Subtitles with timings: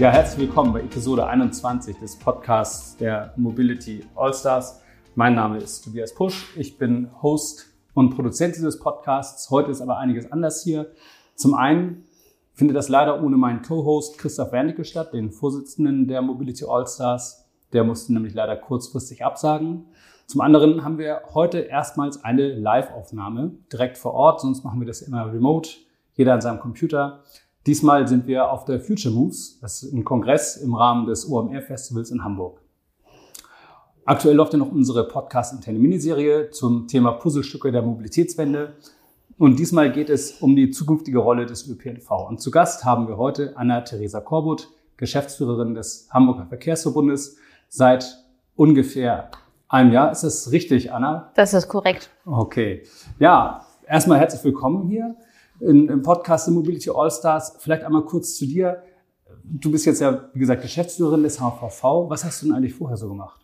[0.00, 4.80] Ja, herzlich willkommen bei Episode 21 des Podcasts der Mobility Allstars.
[5.14, 6.56] Mein Name ist Tobias Pusch.
[6.56, 9.50] Ich bin Host und Produzent dieses Podcasts.
[9.50, 10.90] Heute ist aber einiges anders hier.
[11.34, 12.06] Zum einen
[12.54, 17.44] findet das leider ohne meinen Co-Host Christoph Wernicke statt, den Vorsitzenden der Mobility Allstars.
[17.74, 19.84] Der musste nämlich leider kurzfristig absagen.
[20.26, 25.02] Zum anderen haben wir heute erstmals eine Live-Aufnahme direkt vor Ort, sonst machen wir das
[25.02, 25.68] immer remote,
[26.14, 27.22] jeder an seinem Computer.
[27.66, 32.10] Diesmal sind wir auf der Future Moves, das ist ein Kongress im Rahmen des OMR-Festivals
[32.10, 32.58] in Hamburg.
[34.06, 38.76] Aktuell läuft ja noch unsere Podcast-interne Miniserie zum Thema Puzzlestücke der Mobilitätswende.
[39.36, 42.10] Und diesmal geht es um die zukünftige Rolle des ÖPNV.
[42.30, 47.36] Und zu Gast haben wir heute Anna-Theresa Korbut, Geschäftsführerin des Hamburger Verkehrsverbundes,
[47.68, 48.24] seit
[48.56, 49.30] ungefähr
[49.68, 50.10] einem Jahr.
[50.12, 51.30] Ist das richtig, Anna?
[51.34, 52.08] Das ist korrekt.
[52.24, 52.84] Okay.
[53.18, 55.14] Ja, erstmal herzlich willkommen hier
[55.60, 57.56] in, im Podcast The Mobility All Stars.
[57.58, 58.82] Vielleicht einmal kurz zu dir.
[59.44, 62.08] Du bist jetzt ja, wie gesagt, Geschäftsführerin des HVV.
[62.08, 63.40] Was hast du denn eigentlich vorher so gemacht?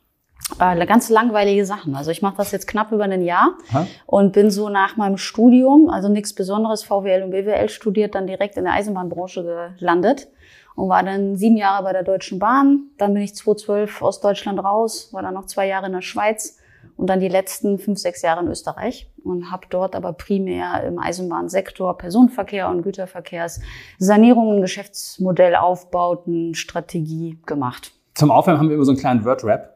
[0.61, 1.97] Äh, ganz langweilige Sachen.
[1.97, 3.87] Also ich mache das jetzt knapp über ein Jahr ha?
[4.07, 8.57] und bin so nach meinem Studium, also nichts Besonderes, VWL und BWL studiert, dann direkt
[8.57, 10.29] in der Eisenbahnbranche gelandet
[10.77, 12.91] und war dann sieben Jahre bei der Deutschen Bahn.
[12.97, 16.59] Dann bin ich 2012 aus Deutschland raus, war dann noch zwei Jahre in der Schweiz
[16.97, 20.99] und dann die letzten fünf, sechs Jahre in Österreich und habe dort aber primär im
[20.99, 23.61] Eisenbahnsektor Personenverkehr und Güterverkehrs
[23.99, 27.93] Sanierungen, Geschäftsmodellaufbauten, Strategie gemacht.
[28.15, 29.75] Zum Aufwärmen haben wir immer so einen kleinen Word-Rap.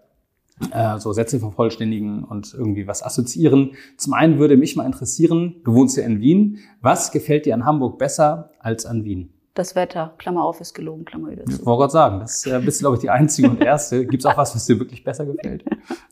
[0.73, 3.73] Äh, so Sätze vervollständigen und irgendwie was assoziieren.
[3.97, 6.59] Zum einen würde mich mal interessieren, du wohnst ja in Wien.
[6.83, 9.33] Was gefällt dir an Hamburg besser als an Wien?
[9.55, 11.43] Das Wetter, Klammer auf, ist gelogen, Klammer über.
[11.49, 14.07] Ich wollte gerade sagen, das äh, bist du, glaube ich, die Einzige und Erste.
[14.07, 15.65] Gibt es auch was, was dir wirklich besser gefällt?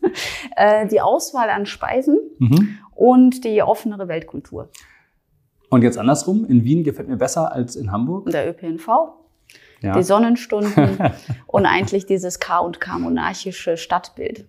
[0.56, 2.78] äh, die Auswahl an Speisen mhm.
[2.94, 4.70] und die offenere Weltkultur.
[5.70, 8.30] Und jetzt andersrum, in Wien gefällt mir besser als in Hamburg?
[8.30, 8.88] Der ÖPNV,
[9.82, 9.92] ja.
[9.92, 10.98] die Sonnenstunden
[11.46, 14.46] und eigentlich dieses K und K monarchische Stadtbild.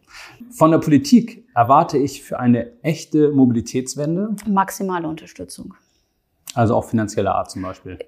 [0.51, 5.75] Von der Politik erwarte ich für eine echte Mobilitätswende maximale Unterstützung.
[6.55, 7.99] Also auch finanzieller Art zum Beispiel.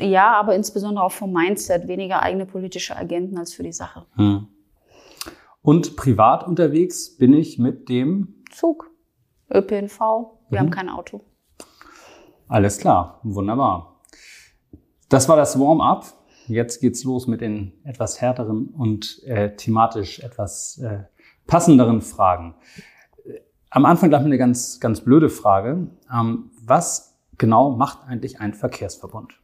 [0.00, 1.88] Ja, aber insbesondere auch vom Mindset.
[1.88, 4.04] Weniger eigene politische Agenten als für die Sache.
[4.16, 4.48] Hm.
[5.62, 8.90] Und privat unterwegs bin ich mit dem Zug,
[9.52, 9.98] ÖPNV.
[9.98, 10.58] Wir mhm.
[10.58, 11.24] haben kein Auto.
[12.48, 14.00] Alles klar, wunderbar.
[15.08, 16.06] Das war das Warm-up.
[16.48, 21.04] Jetzt geht's los mit den etwas härteren und äh, thematisch etwas äh,
[21.46, 22.56] passenderen Fragen.
[23.70, 25.86] Am Anfang gleich eine ganz, ganz blöde Frage.
[26.12, 27.11] Ähm, was
[27.42, 29.34] genau macht eigentlich ein Verkehrsverbund?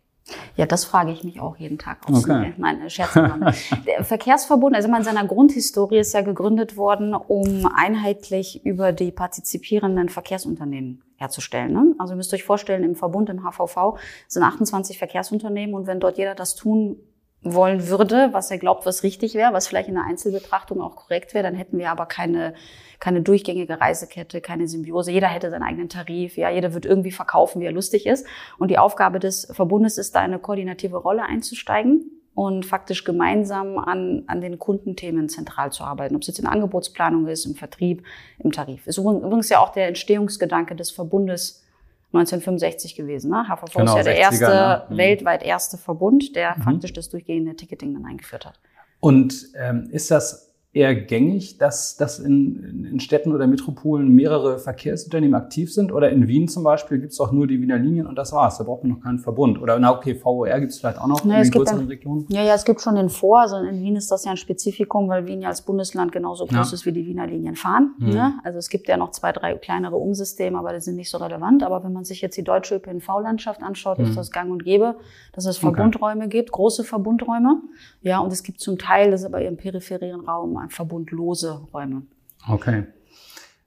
[0.57, 2.09] Ja, das frage ich mich auch jeden Tag.
[2.09, 2.55] Aufs okay.
[2.59, 3.15] Nein, Scherz.
[3.15, 10.09] Der Verkehrsverbund, also in seiner Grundhistorie ist ja gegründet worden, um einheitlich über die partizipierenden
[10.11, 11.73] Verkehrsunternehmen herzustellen.
[11.73, 11.95] Ne?
[11.99, 13.99] Also ihr müsst euch vorstellen, im Verbund, im HVV,
[14.29, 16.99] sind 28 Verkehrsunternehmen und wenn dort jeder das tun
[17.43, 21.35] wollen würde, was er glaubt, was richtig wäre, was vielleicht in der Einzelbetrachtung auch korrekt
[21.35, 22.55] wäre, dann hätten wir aber keine,
[22.99, 25.13] keine durchgängige Reisekette, keine Symbiose.
[25.13, 28.27] Jeder hätte seinen eigenen Tarif, ja, jeder wird irgendwie verkaufen, wie er lustig ist.
[28.59, 34.25] Und die Aufgabe des Verbundes ist, da eine koordinative Rolle einzusteigen und faktisch gemeinsam an,
[34.27, 36.17] an den Kundenthemen zentral zu arbeiten.
[36.17, 38.05] Ob es jetzt in Angebotsplanung ist, im Vertrieb,
[38.39, 38.87] im Tarif.
[38.87, 41.65] Ist übrigens ja auch der Entstehungsgedanke des Verbundes
[42.13, 43.31] 1965 gewesen.
[43.31, 43.45] Ne?
[43.49, 44.87] HVV genau, ist ja der erste, ne?
[44.89, 44.97] Mhm.
[44.97, 46.63] weltweit erste Verbund, der mhm.
[46.63, 48.61] faktisch das durchgehende Ticketing dann eingeführt hat.
[49.01, 50.48] Und ähm, ist das
[50.79, 55.93] eher gängig, dass, dass in, in Städten oder Metropolen mehrere Verkehrsunternehmen aktiv sind?
[55.93, 58.59] Oder in Wien zum Beispiel gibt es auch nur die Wiener Linien und das war's.
[58.59, 59.61] Da braucht man noch keinen Verbund.
[59.61, 62.27] Oder na okay, VOR gibt es vielleicht auch noch naja, in den größeren ein, Regionen?
[62.29, 63.41] Ja, ja, es gibt schon den Vor.
[63.41, 66.71] Also in Wien ist das ja ein Spezifikum, weil Wien ja als Bundesland genauso groß
[66.71, 66.75] ja.
[66.75, 67.95] ist, wie die Wiener Linien fahren.
[67.99, 68.11] Mhm.
[68.11, 68.35] Ne?
[68.45, 71.65] Also es gibt ja noch zwei, drei kleinere Umsysteme, aber die sind nicht so relevant.
[71.65, 74.05] Aber wenn man sich jetzt die deutsche ÖPNV-Landschaft anschaut, mhm.
[74.05, 74.95] ist das gang und gäbe,
[75.33, 76.39] dass es Verbundräume okay.
[76.39, 77.63] gibt, große Verbundräume.
[78.01, 82.03] Ja, und es gibt zum Teil, das ist aber im peripheren Raum, verbundlose Räume.
[82.49, 82.87] Okay.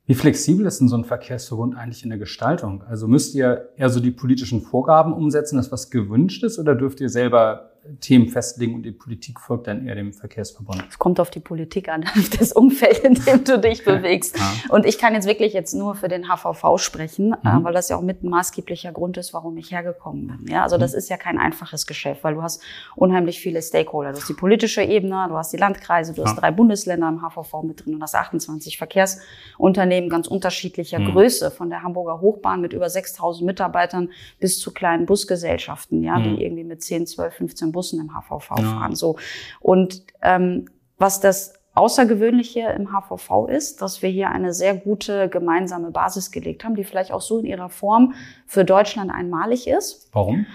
[0.05, 2.83] Wie flexibel ist denn so ein Verkehrsverbund eigentlich in der Gestaltung?
[2.83, 6.99] Also müsst ihr eher so die politischen Vorgaben umsetzen, dass was gewünscht ist, oder dürft
[7.01, 10.83] ihr selber Themen festlegen und die Politik folgt dann eher dem Verkehrsverbund?
[10.87, 14.37] Es kommt auf die Politik an, auf das Umfeld, in dem du dich bewegst.
[14.37, 14.53] Ja.
[14.69, 17.63] Und ich kann jetzt wirklich jetzt nur für den HVV sprechen, äh, mhm.
[17.63, 20.47] weil das ja auch mit ein maßgeblicher Grund ist, warum ich hergekommen bin.
[20.47, 20.99] Ja, also das mhm.
[20.99, 22.61] ist ja kein einfaches Geschäft, weil du hast
[22.95, 24.11] unheimlich viele Stakeholder.
[24.11, 27.63] Du hast die politische Ebene, du hast die Landkreise, du hast drei Bundesländer im HVV
[27.63, 31.13] mit drin und hast 28 Verkehrsunternehmen ganz unterschiedlicher mhm.
[31.13, 36.29] Größe, von der Hamburger Hochbahn mit über 6000 Mitarbeitern bis zu kleinen Busgesellschaften, ja, die
[36.29, 36.37] mhm.
[36.37, 38.63] irgendwie mit 10, 12, 15 Bussen im HVV ja.
[38.63, 38.95] fahren.
[38.95, 39.17] So.
[39.59, 40.65] Und ähm,
[40.97, 46.65] was das Außergewöhnliche im HVV ist, dass wir hier eine sehr gute gemeinsame Basis gelegt
[46.65, 48.13] haben, die vielleicht auch so in ihrer Form
[48.45, 50.09] für Deutschland einmalig ist.
[50.11, 50.45] Warum?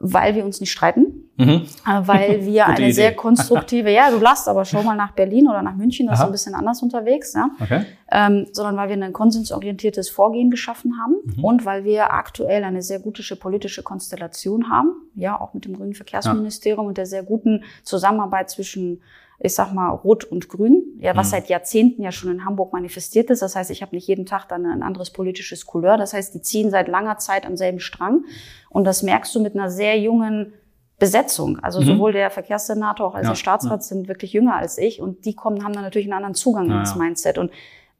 [0.00, 1.66] Weil wir uns nicht streiten, mhm.
[1.86, 2.92] Äh, weil wir eine Idee.
[2.92, 6.24] sehr konstruktive, ja, du lachst aber schon mal nach Berlin oder nach München, das Aha.
[6.24, 7.50] ist ein bisschen anders unterwegs, ja.
[7.60, 7.84] Okay.
[8.10, 11.44] Ähm, sondern weil wir ein konsensorientiertes Vorgehen geschaffen haben mhm.
[11.44, 15.94] und weil wir aktuell eine sehr gute politische Konstellation haben, ja, auch mit dem Grünen
[15.94, 16.88] Verkehrsministerium ja.
[16.88, 19.00] und der sehr guten Zusammenarbeit zwischen
[19.44, 21.30] ich sag mal, Rot und Grün, ja, was mhm.
[21.32, 23.42] seit Jahrzehnten ja schon in Hamburg manifestiert ist.
[23.42, 25.96] Das heißt, ich habe nicht jeden Tag dann ein anderes politisches Couleur.
[25.96, 28.24] Das heißt, die ziehen seit langer Zeit am selben Strang.
[28.70, 30.52] Und das merkst du mit einer sehr jungen
[31.00, 31.58] Besetzung.
[31.58, 31.86] Also mhm.
[31.86, 33.82] sowohl der Verkehrssenator auch als ja, der Staatsrat ja.
[33.82, 36.78] sind wirklich jünger als ich und die kommen, haben dann natürlich einen anderen Zugang ja,
[36.78, 37.38] ins Mindset.
[37.38, 37.50] Und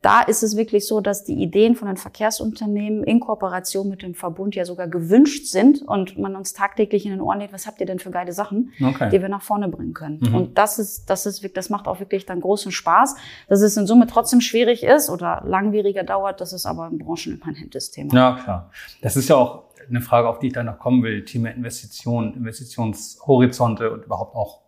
[0.03, 4.15] da ist es wirklich so, dass die Ideen von den Verkehrsunternehmen in Kooperation mit dem
[4.15, 7.81] Verbund ja sogar gewünscht sind und man uns tagtäglich in den Ohren legt, was habt
[7.81, 9.11] ihr denn für geile Sachen, okay.
[9.11, 10.19] die wir nach vorne bringen können.
[10.21, 10.35] Mhm.
[10.35, 13.15] Und das ist, das ist, das macht auch wirklich dann großen Spaß.
[13.49, 17.93] Dass es in Summe trotzdem schwierig ist oder langwieriger dauert, das ist aber im branchenimmanentes
[17.93, 18.13] Thema.
[18.13, 18.71] Ja, klar.
[19.03, 21.25] Das ist ja auch eine Frage, auf die ich dann noch kommen will.
[21.25, 24.63] Thema Investitionen, Investitionshorizonte und überhaupt auch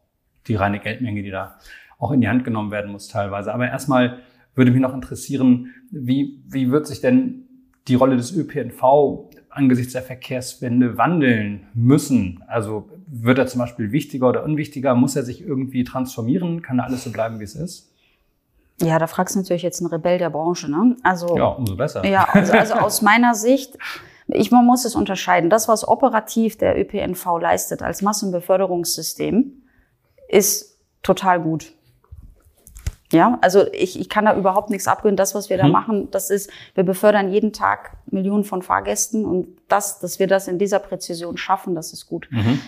[0.47, 1.59] die reine Geldmenge, die da
[1.99, 3.53] auch in die Hand genommen werden muss teilweise.
[3.53, 4.21] Aber erstmal,
[4.55, 7.49] würde mich noch interessieren, wie, wie wird sich denn
[7.89, 12.43] die Rolle des ÖPNV angesichts der Verkehrswende wandeln müssen?
[12.47, 14.95] Also wird er zum Beispiel wichtiger oder unwichtiger?
[14.95, 16.63] Muss er sich irgendwie transformieren?
[16.63, 17.91] Kann er alles so bleiben, wie es ist?
[18.83, 20.97] Ja, da fragst du natürlich jetzt einen Rebell der Branche, ne?
[21.05, 22.05] Also ja, umso besser.
[22.05, 23.79] Ja, also, also aus meiner Sicht,
[24.27, 25.49] ich man muss es unterscheiden.
[25.49, 29.63] Das, was operativ der ÖPNV leistet als Massenbeförderungssystem,
[30.29, 31.73] ist total gut.
[33.15, 35.17] Ja, also ich, ich kann da überhaupt nichts abgönnen.
[35.17, 35.73] Das, was wir da mhm.
[35.73, 40.49] machen, das ist, wir befördern jeden Tag Millionen von Fahrgästen und das, dass wir das
[40.49, 42.29] in dieser Präzision schaffen, das ist gut.
[42.31, 42.61] Mhm.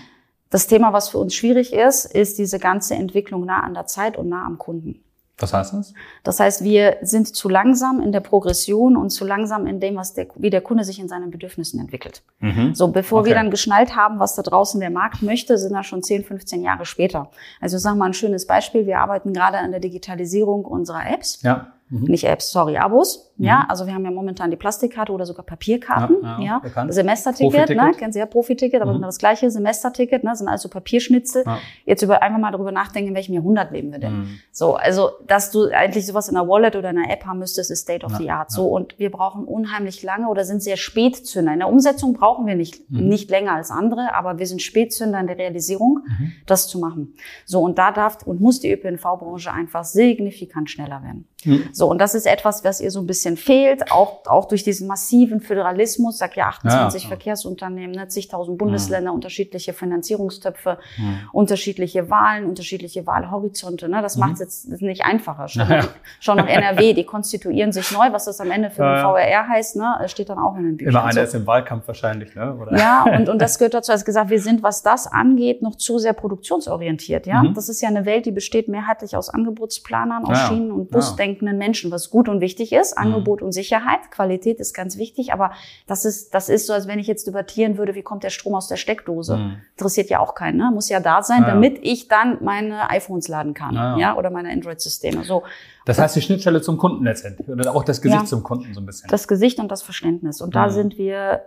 [0.48, 4.16] Das Thema, was für uns schwierig ist, ist diese ganze Entwicklung nah an der Zeit
[4.16, 5.02] und nah am Kunden.
[5.38, 5.92] Was heißt das?
[6.22, 10.14] Das heißt, wir sind zu langsam in der Progression und zu langsam in dem, was
[10.14, 12.22] der, wie der Kunde sich in seinen Bedürfnissen entwickelt.
[12.40, 12.74] Mhm.
[12.74, 13.28] So, bevor okay.
[13.28, 16.62] wir dann geschnallt haben, was da draußen der Markt möchte, sind wir schon 10, 15
[16.62, 17.30] Jahre später.
[17.60, 18.86] Also sagen wir mal ein schönes Beispiel.
[18.86, 21.42] Wir arbeiten gerade an der Digitalisierung unserer Apps.
[21.42, 21.72] Ja.
[21.88, 22.04] Mhm.
[22.04, 23.32] Nicht Apps, sorry, Abos.
[23.36, 23.44] Mhm.
[23.44, 26.16] Ja, also wir haben ja momentan die Plastikkarte oder sogar Papierkarten.
[26.22, 26.92] Ja, ja, ja.
[26.92, 28.96] Semesterticket, ne, kennen Sie ja Profiticket, aber mhm.
[28.96, 31.44] genau das gleiche Semesterticket, ne, sind also Papierschnitzel.
[31.46, 31.58] Ja.
[31.84, 34.18] Jetzt über einfach mal darüber nachdenken, in welchem Jahrhundert leben wir denn?
[34.18, 34.38] Mhm.
[34.50, 37.70] So, also dass du eigentlich sowas in einer Wallet oder in einer App haben müsstest,
[37.70, 38.50] ist State of the Art.
[38.50, 41.52] So und wir brauchen unheimlich lange oder sind sehr Spätzünder.
[41.52, 43.06] In der Umsetzung brauchen wir nicht mhm.
[43.06, 46.32] nicht länger als andere, aber wir sind Spätzünder in der Realisierung, mhm.
[46.46, 47.14] das zu machen.
[47.44, 51.28] So und da darf und muss die ÖPNV-Branche einfach signifikant schneller werden.
[51.46, 51.68] Mhm.
[51.72, 54.86] So, und das ist etwas, was ihr so ein bisschen fehlt, auch, auch durch diesen
[54.86, 59.16] massiven Föderalismus, sag ja 28 ja, Verkehrsunternehmen, ne, zigtausend Bundesländer, mhm.
[59.16, 61.18] unterschiedliche Finanzierungstöpfe, mhm.
[61.32, 63.88] unterschiedliche Wahlen, unterschiedliche Wahlhorizonte.
[63.88, 64.02] Ne?
[64.02, 65.48] Das macht es jetzt nicht einfacher.
[65.48, 65.84] Schon, ja.
[66.20, 69.76] schon noch NRW, die konstituieren sich neu, was das am Ende für den VRR heißt,
[69.76, 69.96] ne?
[70.06, 70.94] steht dann auch in den Büchern.
[70.94, 72.54] Immer einer ist im Wahlkampf wahrscheinlich, ne?
[72.54, 72.76] Oder?
[72.76, 75.98] Ja, und, und das gehört dazu, als gesagt, wir sind, was das angeht, noch zu
[75.98, 77.26] sehr produktionsorientiert.
[77.26, 77.54] Ja, mhm.
[77.54, 80.46] Das ist ja eine Welt, die besteht mehrheitlich aus Angebotsplanern, aus ja.
[80.48, 82.96] Schienen- und Busdenkenden Menschen Menschen, was gut und wichtig ist.
[82.96, 83.04] Mhm.
[83.04, 85.52] Angebot und Sicherheit, Qualität ist ganz wichtig, aber
[85.86, 88.54] das ist, das ist so, als wenn ich jetzt debattieren würde, wie kommt der Strom
[88.54, 89.36] aus der Steckdose?
[89.36, 89.56] Mhm.
[89.72, 90.70] Interessiert ja auch keinen, ne?
[90.72, 94.30] Muss ja da sein, ja, damit ich dann meine iPhones laden kann, ja, ja oder
[94.30, 95.24] meine Android-Systeme.
[95.24, 95.42] So.
[95.84, 98.86] Das heißt die Schnittstelle zum Kunden letztendlich oder auch das Gesicht zum Kunden so ein
[98.86, 99.08] bisschen.
[99.10, 100.40] Das Gesicht und das Verständnis.
[100.40, 100.70] Und da mhm.
[100.70, 101.42] sind wir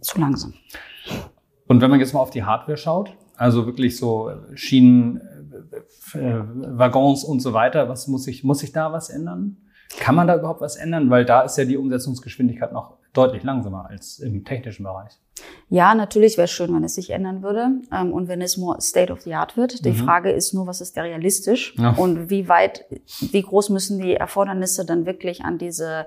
[0.00, 0.54] zu langsam.
[1.66, 5.20] Und wenn man jetzt mal auf die Hardware schaut, also wirklich so Schienen,
[6.12, 7.88] Waggons und so weiter.
[7.88, 9.56] Was muss ich, muss ich da was ändern?
[9.98, 11.10] Kann man da überhaupt was ändern?
[11.10, 15.18] Weil da ist ja die Umsetzungsgeschwindigkeit noch deutlich langsamer als im technischen Bereich.
[15.68, 18.80] Ja, natürlich wäre es schön, wenn es sich ändern würde ähm, und wenn es more
[18.80, 19.84] State of the Art wird.
[19.84, 19.96] Die mhm.
[19.96, 21.90] Frage ist nur, was ist da realistisch ja.
[21.90, 22.86] und wie weit,
[23.32, 26.06] wie groß müssen die Erfordernisse dann wirklich an diese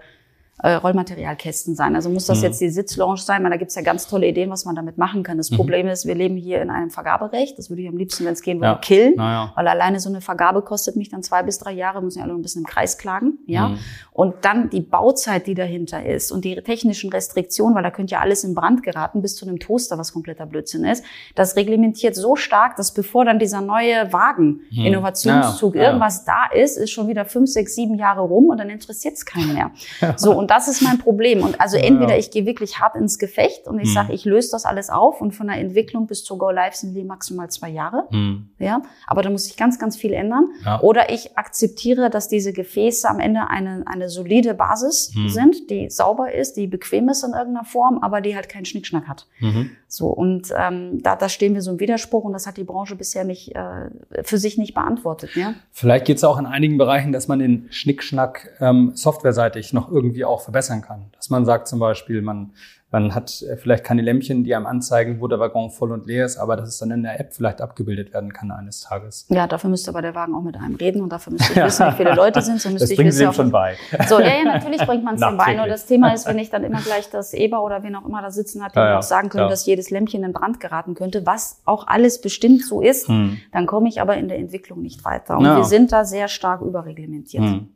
[0.62, 1.96] äh, Rollmaterialkästen sein.
[1.96, 2.46] Also muss das mhm.
[2.46, 5.24] jetzt die Sitzlounge sein, weil da gibt's ja ganz tolle Ideen, was man damit machen
[5.24, 5.38] kann.
[5.38, 5.56] Das mhm.
[5.56, 7.58] Problem ist, wir leben hier in einem Vergaberecht.
[7.58, 8.78] Das würde ich am liebsten, wenn es gehen würde, ja.
[8.78, 9.16] killen.
[9.18, 9.54] Ja.
[9.56, 12.34] Weil alleine so eine Vergabe kostet mich dann zwei bis drei Jahre, müssen ja alle
[12.34, 13.40] ein bisschen im Kreis klagen.
[13.46, 13.70] Ja.
[13.70, 13.80] Mhm.
[14.12, 18.20] Und dann die Bauzeit, die dahinter ist und die technischen Restriktionen, weil da könnte ja
[18.20, 21.06] alles in Brand geraten, bis zu einem Toaster, was kompletter Blödsinn ist.
[21.36, 24.86] Das reglementiert so stark, dass bevor dann dieser neue Wagen, mhm.
[24.86, 29.16] Innovationszug, irgendwas da ist, ist schon wieder fünf, sechs, sieben Jahre rum und dann interessiert
[29.16, 29.72] es keinen mehr.
[30.18, 31.44] So, und das ist mein Problem.
[31.44, 33.94] Und also entweder ich gehe wirklich hart ins Gefecht und ich mhm.
[33.94, 36.96] sage, ich löse das alles auf und von der Entwicklung bis zur Go Live sind
[36.96, 38.08] die maximal zwei Jahre.
[38.12, 38.50] Mhm.
[38.58, 40.50] Ja, aber da muss ich ganz, ganz viel ändern.
[40.66, 40.82] Ja.
[40.82, 45.30] Oder ich akzeptiere, dass diese Gefäße am Ende eine, eine solide Basis mhm.
[45.30, 49.08] sind, die sauber ist, die bequem ist in irgendeiner Form, aber die halt keinen Schnickschnack
[49.08, 49.28] hat.
[49.40, 49.72] Mhm.
[49.88, 52.96] So, und ähm, da, da stehen wir so im Widerspruch und das hat die Branche
[52.96, 53.90] bisher nicht äh,
[54.24, 55.36] für sich nicht beantwortet.
[55.36, 55.56] Ja?
[55.72, 60.26] Vielleicht geht es auch in einigen Bereichen, dass man den Schnickschnack ähm, softwareseitig noch irgendwie
[60.26, 61.12] auch verbessern kann.
[61.14, 62.54] Dass man sagt zum Beispiel, man
[62.92, 66.26] man hat äh, vielleicht keine Lämpchen, die einem anzeigen, wo der Waggon voll und leer
[66.26, 69.28] ist, aber dass es dann in der App vielleicht abgebildet werden kann eines Tages.
[69.30, 71.88] Ja, dafür müsste aber der Wagen auch mit einem reden und dafür müsste ich wissen,
[71.88, 72.60] wie viele Leute sind.
[72.60, 73.76] So müsste das ich bringen Sie ihm schon bei.
[74.08, 75.54] So, ja, ja, natürlich bringt man es ihm bei.
[75.54, 78.22] Nur das Thema ist, wenn ich dann immer gleich das Eber oder wen auch immer
[78.22, 79.50] da sitzen hat, die ja, ja, auch sagen können, ja.
[79.50, 83.38] dass jedes Lämpchen in Brand geraten könnte, was auch alles bestimmt so ist, hm.
[83.52, 85.38] dann komme ich aber in der Entwicklung nicht weiter.
[85.38, 87.44] Und wir sind da sehr stark überreglementiert.
[87.44, 87.68] Hm.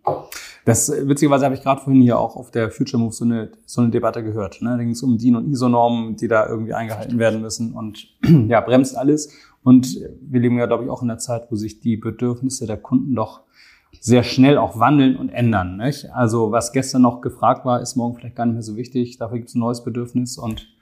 [0.66, 3.82] Das witzigerweise habe ich gerade vorhin hier auch auf der Future Move so eine, so
[3.82, 4.62] eine Debatte gehört.
[4.62, 4.72] Ne?
[4.72, 8.08] Da ging es um DIN und ISO-Normen, die da irgendwie eingehalten werden müssen und
[8.48, 9.34] ja, bremst alles.
[9.64, 12.78] Und wir leben ja, glaube ich, auch in einer Zeit, wo sich die Bedürfnisse der
[12.78, 13.42] Kunden doch
[14.00, 15.78] sehr schnell auch wandeln und ändern.
[15.78, 16.12] Nicht?
[16.14, 19.18] Also was gestern noch gefragt war, ist morgen vielleicht gar nicht mehr so wichtig.
[19.18, 20.73] Dafür gibt es ein neues Bedürfnis und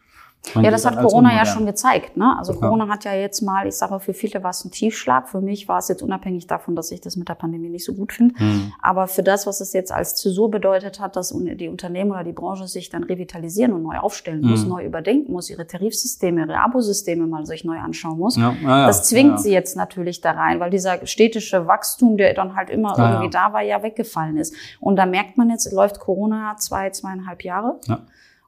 [0.55, 2.17] man ja, das hat Corona ja schon gezeigt.
[2.17, 2.36] Ne?
[2.38, 2.60] Also ja.
[2.60, 5.29] Corona hat ja jetzt mal, ich sage mal, für viele war es ein Tiefschlag.
[5.29, 7.93] Für mich war es jetzt unabhängig davon, dass ich das mit der Pandemie nicht so
[7.93, 8.33] gut finde.
[8.43, 8.74] Mhm.
[8.81, 12.33] Aber für das, was es jetzt als Zäsur bedeutet hat, dass die Unternehmen oder die
[12.33, 14.50] Branche sich dann revitalisieren und neu aufstellen mhm.
[14.50, 18.36] muss, neu überdenken muss, ihre Tarifsysteme, ihre Abosysteme mal sich neu anschauen muss.
[18.36, 18.55] Ja.
[18.63, 22.71] Ja, das zwingt sie jetzt natürlich da rein, weil dieser städtische Wachstum, der dann halt
[22.71, 24.55] immer irgendwie da war, ja weggefallen ist.
[24.79, 27.79] Und da merkt man jetzt, läuft Corona zwei, zweieinhalb Jahre.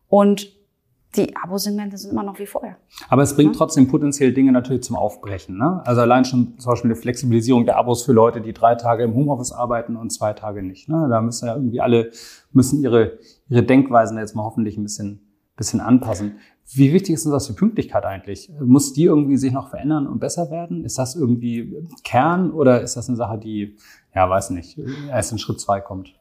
[0.09, 0.62] Und
[1.15, 2.77] die Abosegmente sind immer noch wie vorher.
[3.09, 3.57] Aber es bringt ja?
[3.57, 5.57] trotzdem potenziell Dinge natürlich zum Aufbrechen.
[5.57, 5.81] Ne?
[5.85, 9.13] Also allein schon zum Beispiel eine Flexibilisierung der Abos für Leute, die drei Tage im
[9.13, 10.89] Homeoffice arbeiten und zwei Tage nicht.
[10.89, 11.07] Ne?
[11.09, 12.11] Da müssen ja irgendwie alle
[12.51, 16.39] müssen ihre ihre Denkweisen jetzt mal hoffentlich ein bisschen bisschen anpassen.
[16.71, 18.51] Wie wichtig ist denn das für Pünktlichkeit eigentlich?
[18.59, 20.83] Muss die irgendwie sich noch verändern und besser werden?
[20.83, 23.77] Ist das irgendwie Kern oder ist das eine Sache, die,
[24.15, 24.79] ja, weiß nicht,
[25.09, 26.15] erst in Schritt zwei kommt?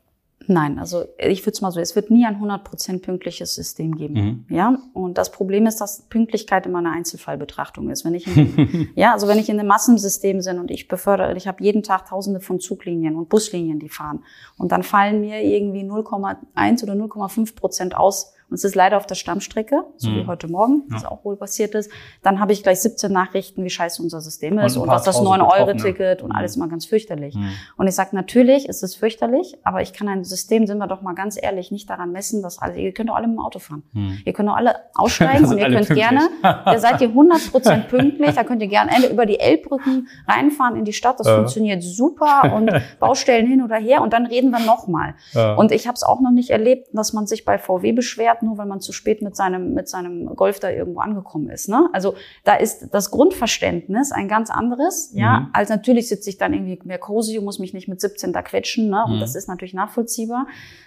[0.46, 4.14] Nein, also ich würde es mal so, es wird nie ein 100% pünktliches System geben.
[4.14, 4.46] Mhm.
[4.54, 8.04] Ja, und das Problem ist, dass Pünktlichkeit immer eine Einzelfallbetrachtung ist.
[8.04, 11.46] Wenn ich in, ja, also wenn ich in einem Massensystem bin und ich befördere, ich
[11.46, 14.24] habe jeden Tag tausende von Zuglinien und Buslinien, die fahren
[14.58, 19.06] und dann fallen mir irgendwie 0,1 oder 0,5 Prozent aus und es ist leider auf
[19.06, 20.16] der Stammstrecke, so mhm.
[20.16, 21.10] wie heute Morgen, was ja.
[21.10, 21.90] auch wohl passiert ist.
[22.22, 25.22] Dann habe ich gleich 17 Nachrichten, wie scheiße unser System ist und, und was das
[25.22, 27.34] 9-Euro-Ticket und alles immer ganz fürchterlich.
[27.34, 27.48] Mhm.
[27.78, 31.00] Und ich sage, natürlich ist es fürchterlich, aber ich kann ein System, sind wir doch
[31.00, 33.58] mal ganz ehrlich, nicht daran messen, dass alle, ihr könnt doch alle mit dem Auto
[33.58, 33.84] fahren.
[33.94, 34.18] Mhm.
[34.22, 35.98] Ihr könnt doch alle aussteigen und ihr könnt pünktlich.
[35.98, 36.28] gerne,
[36.66, 40.84] ihr seid ihr 100 Prozent pünktlich, da könnt ihr gerne über die Elbbrücken reinfahren in
[40.84, 41.36] die Stadt, das äh.
[41.36, 45.14] funktioniert super und Baustellen hin oder her und dann reden wir nochmal.
[45.32, 45.54] Äh.
[45.54, 48.58] Und ich habe es auch noch nicht erlebt, dass man sich bei VW beschwert, nur
[48.58, 51.68] weil man zu spät mit seinem, mit seinem Golf da irgendwo angekommen ist.
[51.68, 51.88] Ne?
[51.92, 55.18] Also da ist das Grundverständnis ein ganz anderes, mhm.
[55.20, 58.32] ja, als natürlich sitze ich dann irgendwie mehr cozy und muss mich nicht mit 17
[58.32, 59.04] da quetschen, ne?
[59.04, 59.20] Und mhm.
[59.20, 60.46] das ist natürlich nachvollziehbar.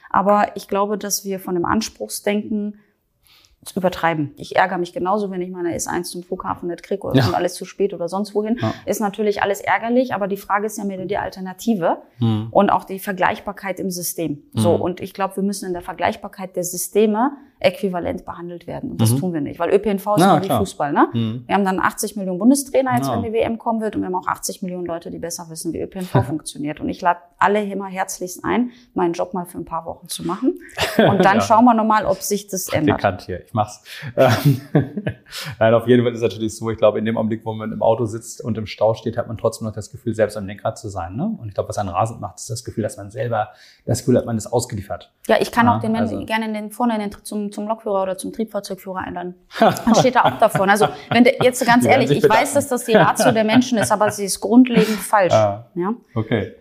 [0.10, 2.80] Aber ich glaube, dass wir von dem Anspruchsdenken
[3.76, 4.34] übertreiben.
[4.38, 7.32] Ich ärgere mich genauso, wenn ich meine S1 zum Flughafen nicht kriege oder ja.
[7.32, 8.58] alles zu spät oder sonst wohin.
[8.62, 8.74] Ja.
[8.86, 12.48] Ist natürlich alles ärgerlich, aber die Frage ist ja mehr die Alternative mhm.
[12.52, 14.44] und auch die Vergleichbarkeit im System.
[14.54, 14.60] Mhm.
[14.60, 18.92] So, und ich glaube, wir müssen in der Vergleichbarkeit der Systeme äquivalent behandelt werden.
[18.92, 19.20] Und das mhm.
[19.20, 20.92] tun wir nicht, weil ÖPNV ist ja, wie Fußball.
[20.92, 21.08] Ne?
[21.14, 21.44] Mhm.
[21.48, 23.16] Wir haben dann 80 Millionen Bundestrainer jetzt, ja.
[23.16, 25.74] wenn die WM kommen wird, und wir haben auch 80 Millionen Leute, die besser wissen,
[25.74, 26.80] wie ÖPNV funktioniert.
[26.80, 30.24] Und ich lade alle immer herzlichst ein, meinen Job mal für ein paar Wochen zu
[30.24, 30.60] machen.
[30.98, 31.42] Und dann ja.
[31.42, 32.98] schauen wir nochmal, ob sich das ändert.
[32.98, 33.84] Bekannt hier, ich mach's.
[34.16, 34.62] Ähm,
[35.60, 37.72] nein, auf jeden Fall ist es natürlich so, ich glaube, in dem Augenblick, wo man
[37.72, 40.46] im Auto sitzt und im Stau steht, hat man trotzdem noch das Gefühl, selbst am
[40.46, 41.16] Lenkrad zu sein.
[41.16, 41.26] Ne?
[41.26, 43.50] Und ich glaube, was einen rasend macht, ist das Gefühl, dass man selber
[43.86, 45.14] das Gefühl hat, man ist ausgeliefert.
[45.28, 47.68] Ja, ich kann auch den Menschen also, gerne in den, vorne in den, zum, zum
[47.68, 49.36] Lokführer oder zum Triebfahrzeugführer einladen.
[49.60, 50.70] Dann steht da auch davon.
[50.70, 53.92] Also wenn der, jetzt ganz ehrlich, ich weiß, dass das die Ratio der Menschen ist,
[53.92, 55.34] aber sie ist grundlegend falsch.
[55.34, 55.94] Ah, ja?
[56.14, 56.54] Okay.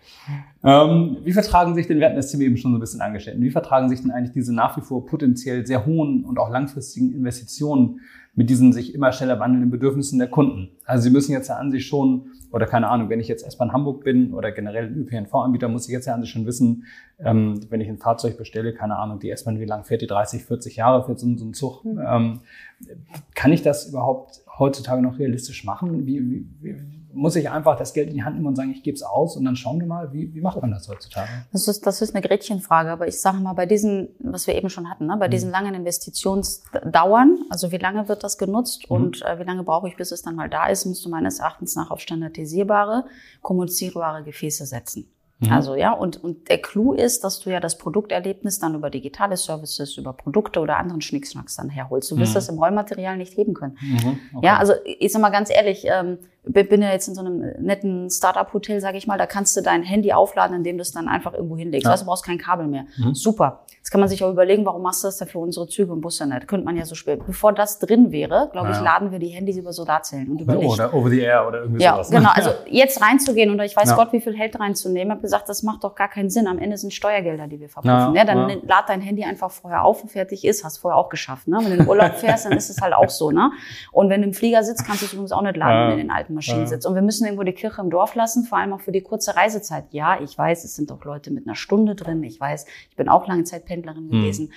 [0.63, 3.37] Ähm, wie vertragen sich denn, wir hatten das Thema eben schon so ein bisschen angestellt,
[3.39, 7.13] wie vertragen sich denn eigentlich diese nach wie vor potenziell sehr hohen und auch langfristigen
[7.13, 7.99] Investitionen
[8.35, 10.69] mit diesen sich immer schneller wandelnden Bedürfnissen der Kunden.
[10.83, 13.69] Also sie müssen jetzt ja an sich schon, oder keine Ahnung, wenn ich jetzt erstmal
[13.69, 16.83] in Hamburg bin oder generell ein ÖPNV-Anbieter, muss ich jetzt ja an sich schon wissen,
[17.19, 20.43] ähm, wenn ich ein Fahrzeug bestelle, keine Ahnung, die erstmal wie lang fährt die 30,
[20.43, 21.85] 40 Jahre für so, so einen Zug.
[21.85, 22.01] Mhm.
[22.05, 22.39] Ähm,
[23.33, 26.05] kann ich das überhaupt heutzutage noch realistisch machen?
[26.05, 26.75] Wie, wie, wie,
[27.15, 29.37] muss ich einfach das Geld in die Hand nehmen und sagen, ich gebe es aus
[29.37, 31.29] und dann schauen wir mal, wie, wie macht man das heutzutage?
[31.51, 34.69] Das ist, das ist eine Gretchenfrage, aber ich sage mal, bei diesen, was wir eben
[34.69, 35.53] schon hatten, ne, bei diesen mhm.
[35.53, 38.95] langen Investitionsdauern, also wie lange wird das genutzt mhm.
[38.95, 41.39] und äh, wie lange brauche ich, bis es dann mal da ist, musst du meines
[41.39, 43.05] Erachtens nach auf standardisierbare,
[43.41, 45.09] kommunizierbare Gefäße setzen.
[45.39, 45.51] Mhm.
[45.51, 49.35] Also ja, und, und der Clou ist, dass du ja das Produkterlebnis dann über digitale
[49.35, 52.09] Services, über Produkte oder anderen Schnickschnacks dann herholst.
[52.11, 52.35] Du wirst mhm.
[52.35, 53.77] das im Rollmaterial nicht heben können.
[53.81, 54.19] Mhm.
[54.35, 54.45] Okay.
[54.45, 58.09] Ja, also ich sag mal ganz ehrlich, ähm, bin ja jetzt in so einem netten
[58.09, 61.33] Startup-Hotel, sage ich mal, da kannst du dein Handy aufladen, indem du es dann einfach
[61.33, 61.85] irgendwo hinlegst.
[61.85, 61.91] Ja.
[61.91, 62.85] Also du brauchst kein Kabel mehr.
[62.97, 63.15] Mhm.
[63.15, 63.65] Super.
[63.77, 66.01] Jetzt kann man sich auch überlegen, warum machst du das da für unsere Züge und
[66.01, 66.47] Busse nicht?
[66.47, 67.25] Könnte man ja so spät.
[67.25, 70.73] Bevor das drin wäre, glaube ich, laden wir die Handys über Solarzellen und über Licht.
[70.73, 72.11] Oder over the air oder irgendwie ja, sowas.
[72.11, 72.31] Ja, genau.
[72.33, 73.95] Also jetzt reinzugehen und ich weiß ja.
[73.95, 76.47] Gott, wie viel Geld reinzunehmen, habe gesagt, das macht doch gar keinen Sinn.
[76.47, 78.15] Am Ende sind Steuergelder, die wir verpuffen.
[78.15, 80.63] Ja, ja, dann lad dein Handy einfach vorher auf und fertig ist.
[80.63, 81.47] Hast vorher auch geschafft.
[81.47, 81.57] Ne?
[81.61, 83.31] Wenn du in Urlaub fährst, dann ist es halt auch so.
[83.31, 83.51] Ne?
[83.91, 86.11] Und wenn du im Flieger sitzt, kannst du es übrigens auch nicht laden, in den
[86.11, 86.85] alten Maschinen sitzt.
[86.85, 89.35] Und wir müssen irgendwo die Kirche im Dorf lassen, vor allem auch für die kurze
[89.35, 89.85] Reisezeit.
[89.91, 92.21] Ja, ich weiß, es sind doch Leute mit einer Stunde drin.
[92.23, 94.11] Ich weiß, ich bin auch lange Zeit Pendlerin hm.
[94.11, 94.47] gewesen.
[94.47, 94.53] Hm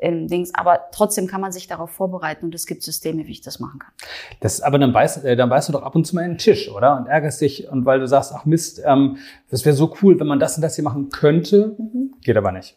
[0.00, 0.54] Dings.
[0.54, 3.80] Aber trotzdem kann man sich darauf vorbereiten und es gibt Systeme, wie ich das machen
[3.80, 3.92] kann.
[4.40, 6.38] Das, aber dann beißt, äh, dann beißt du doch ab und zu mal in den
[6.38, 6.96] Tisch, oder?
[6.96, 9.18] Und ärgerst dich und weil du sagst, ach Mist, ähm,
[9.50, 12.14] das wäre so cool, wenn man das und das hier machen könnte, mhm.
[12.22, 12.76] geht aber nicht.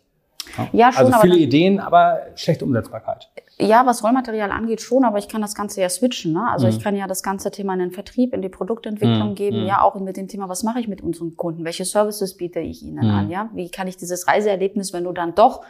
[0.58, 1.06] Ja, ja schon.
[1.06, 3.30] Also viele Ideen, aber schlechte Umsetzbarkeit.
[3.60, 6.34] Ja, was Rollmaterial angeht, schon, aber ich kann das Ganze ja switchen.
[6.34, 6.50] Ne?
[6.52, 6.74] Also mhm.
[6.74, 9.36] ich kann ja das ganze Thema in den Vertrieb, in die Produktentwicklung mhm.
[9.36, 9.68] geben, mhm.
[9.68, 11.64] ja, auch mit dem Thema, was mache ich mit unseren Kunden?
[11.64, 13.14] Welche Services biete ich ihnen mhm.
[13.14, 13.30] an?
[13.30, 15.62] Ja, wie kann ich dieses Reiseerlebnis, wenn du dann doch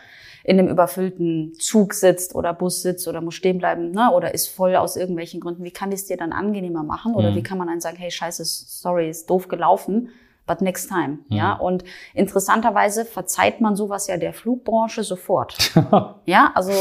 [0.43, 4.47] in einem überfüllten Zug sitzt oder Bus sitzt oder muss stehen bleiben ne, oder ist
[4.47, 7.15] voll aus irgendwelchen Gründen, wie kann ich es dir dann angenehmer machen?
[7.15, 7.35] Oder mhm.
[7.35, 10.09] wie kann man dann sagen, hey, scheiße, sorry, ist doof gelaufen,
[10.45, 11.19] but next time.
[11.29, 11.37] Mhm.
[11.37, 15.73] Ja, und interessanterweise verzeiht man sowas ja der Flugbranche sofort.
[16.25, 16.71] ja, also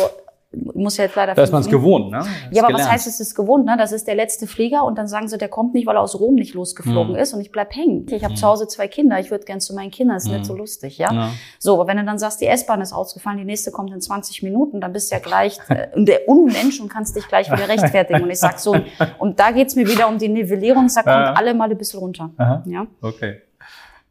[0.52, 1.35] muss ja jetzt leider.
[1.35, 2.25] Da ist man es gewohnt, ne?
[2.50, 2.75] ja, aber gelernt.
[2.75, 3.76] was heißt, es ist gewohnt, ne?
[3.78, 6.18] Das ist der letzte Flieger und dann sagen sie, der kommt nicht, weil er aus
[6.18, 7.21] Rom nicht losgeflogen hm.
[7.21, 8.06] ist und ich bleib hängen.
[8.11, 8.37] Ich habe hm.
[8.37, 10.35] zu Hause zwei Kinder, ich würde gern zu meinen Kindern, ist hm.
[10.35, 11.12] nicht so lustig, ja?
[11.12, 11.30] ja?
[11.59, 14.42] So, aber wenn du dann sagst, die S-Bahn ist ausgefallen, die nächste kommt in 20
[14.42, 18.23] Minuten, dann bist du ja gleich äh, der Unmensch und kannst dich gleich wieder rechtfertigen.
[18.23, 18.76] Und ich sag so,
[19.18, 21.32] und da geht's mir wieder um die Nivellierung, sag, kommt ja.
[21.35, 22.30] alle mal ein bisschen runter.
[22.37, 22.62] Aha.
[22.66, 22.87] Ja?
[23.00, 23.40] Okay.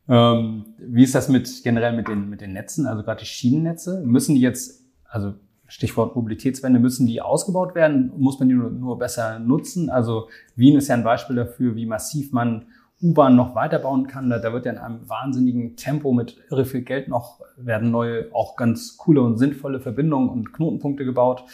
[0.10, 4.01] Ähm, wie ist das mit generell mit den, mit den Netzen, also gerade die Schienennetze?
[4.05, 5.33] Müssen die jetzt, also
[5.71, 8.11] Stichwort Mobilitätswende, müssen die ausgebaut werden?
[8.17, 9.89] Muss man die nur, nur besser nutzen?
[9.89, 12.65] Also Wien ist ja ein Beispiel dafür, wie massiv man
[13.01, 14.29] U-Bahn noch weiterbauen kann.
[14.29, 18.35] Da, da wird ja in einem wahnsinnigen Tempo mit irre viel Geld noch werden neue,
[18.35, 21.45] auch ganz coole und sinnvolle Verbindungen und Knotenpunkte gebaut.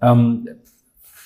[0.00, 0.48] Ähm,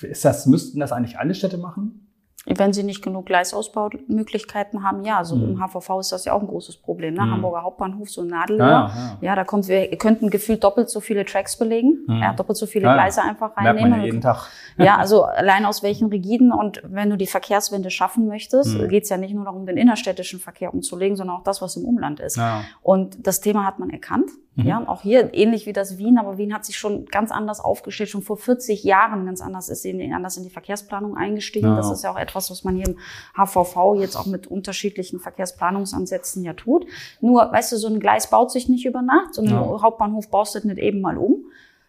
[0.01, 2.00] ist das, müssten das eigentlich alle Städte machen?
[2.47, 5.51] Wenn sie nicht genug Gleisausbaumöglichkeiten haben, ja, so mhm.
[5.51, 7.13] im HVV ist das ja auch ein großes Problem.
[7.13, 7.21] Ne?
[7.21, 7.31] Mhm.
[7.33, 8.67] Hamburger Hauptbahnhof, so ein Nadelöhr.
[8.67, 9.17] Ja, ja.
[9.21, 12.17] ja, da kommt, wir könnten gefühlt doppelt so viele Tracks belegen, mhm.
[12.19, 13.99] ja, doppelt so viele ja, Gleise einfach reinnehmen.
[13.99, 14.49] Ja jeden Tag.
[14.77, 18.87] ja, also allein aus welchen Rigiden und wenn du die Verkehrswende schaffen möchtest, mhm.
[18.89, 21.85] geht es ja nicht nur darum, den innerstädtischen Verkehr umzulegen, sondern auch das, was im
[21.85, 22.39] Umland ist.
[22.81, 24.31] Und das Thema hat man erkannt.
[24.55, 24.65] Mhm.
[24.65, 28.09] Ja, auch hier ähnlich wie das Wien, aber Wien hat sich schon ganz anders aufgestellt,
[28.09, 31.67] schon vor 40 Jahren ganz anders ist in, anders in die Verkehrsplanung eingestiegen.
[31.67, 31.77] Ja.
[31.77, 32.97] Das ist ja auch etwas, was man hier im
[33.33, 36.85] HVV jetzt auch mit unterschiedlichen Verkehrsplanungsansätzen ja tut.
[37.21, 39.81] Nur, weißt du, so ein Gleis baut sich nicht über Nacht, so einen ja.
[39.81, 41.45] Hauptbahnhof baust du nicht eben mal um.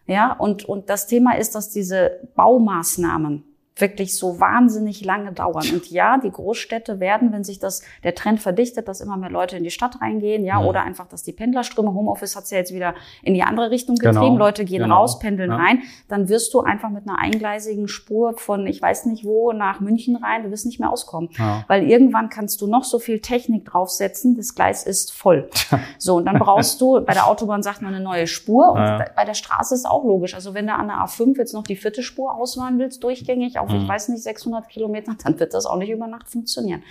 [0.06, 3.44] Ja, und, und das Thema ist, dass diese Baumaßnahmen,
[3.76, 5.64] wirklich so wahnsinnig lange dauern.
[5.72, 9.56] Und ja, die Großstädte werden, wenn sich das, der Trend verdichtet, dass immer mehr Leute
[9.56, 10.66] in die Stadt reingehen, ja, ja.
[10.66, 14.34] oder einfach, dass die Pendlerströme, Homeoffice hat's ja jetzt wieder in die andere Richtung getrieben,
[14.34, 14.38] genau.
[14.38, 15.00] Leute gehen genau.
[15.00, 15.56] raus, pendeln ja.
[15.56, 19.80] rein, dann wirst du einfach mit einer eingleisigen Spur von, ich weiß nicht wo, nach
[19.80, 21.30] München rein, du wirst nicht mehr auskommen.
[21.38, 21.64] Ja.
[21.68, 25.48] Weil irgendwann kannst du noch so viel Technik draufsetzen, das Gleis ist voll.
[25.98, 29.24] so, und dann brauchst du, bei der Autobahn sagt man eine neue Spur und bei
[29.24, 30.34] der Straße ist auch logisch.
[30.34, 33.70] Also wenn du an der A5 jetzt noch die vierte Spur ausfahren willst, durchgängig, auf,
[33.70, 33.82] mhm.
[33.82, 36.82] ich weiß nicht, 600 Kilometer, dann wird das auch nicht über Nacht funktionieren.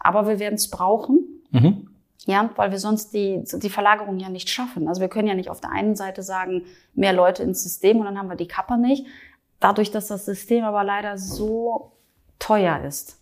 [0.00, 1.42] Aber wir werden es brauchen.
[1.50, 1.88] Mhm.
[2.26, 4.88] Ja, weil wir sonst die, die Verlagerung ja nicht schaffen.
[4.88, 8.06] Also wir können ja nicht auf der einen Seite sagen, mehr Leute ins System und
[8.06, 9.06] dann haben wir die Kapper nicht.
[9.60, 11.92] Dadurch, dass das System aber leider so
[12.38, 13.20] teuer ist,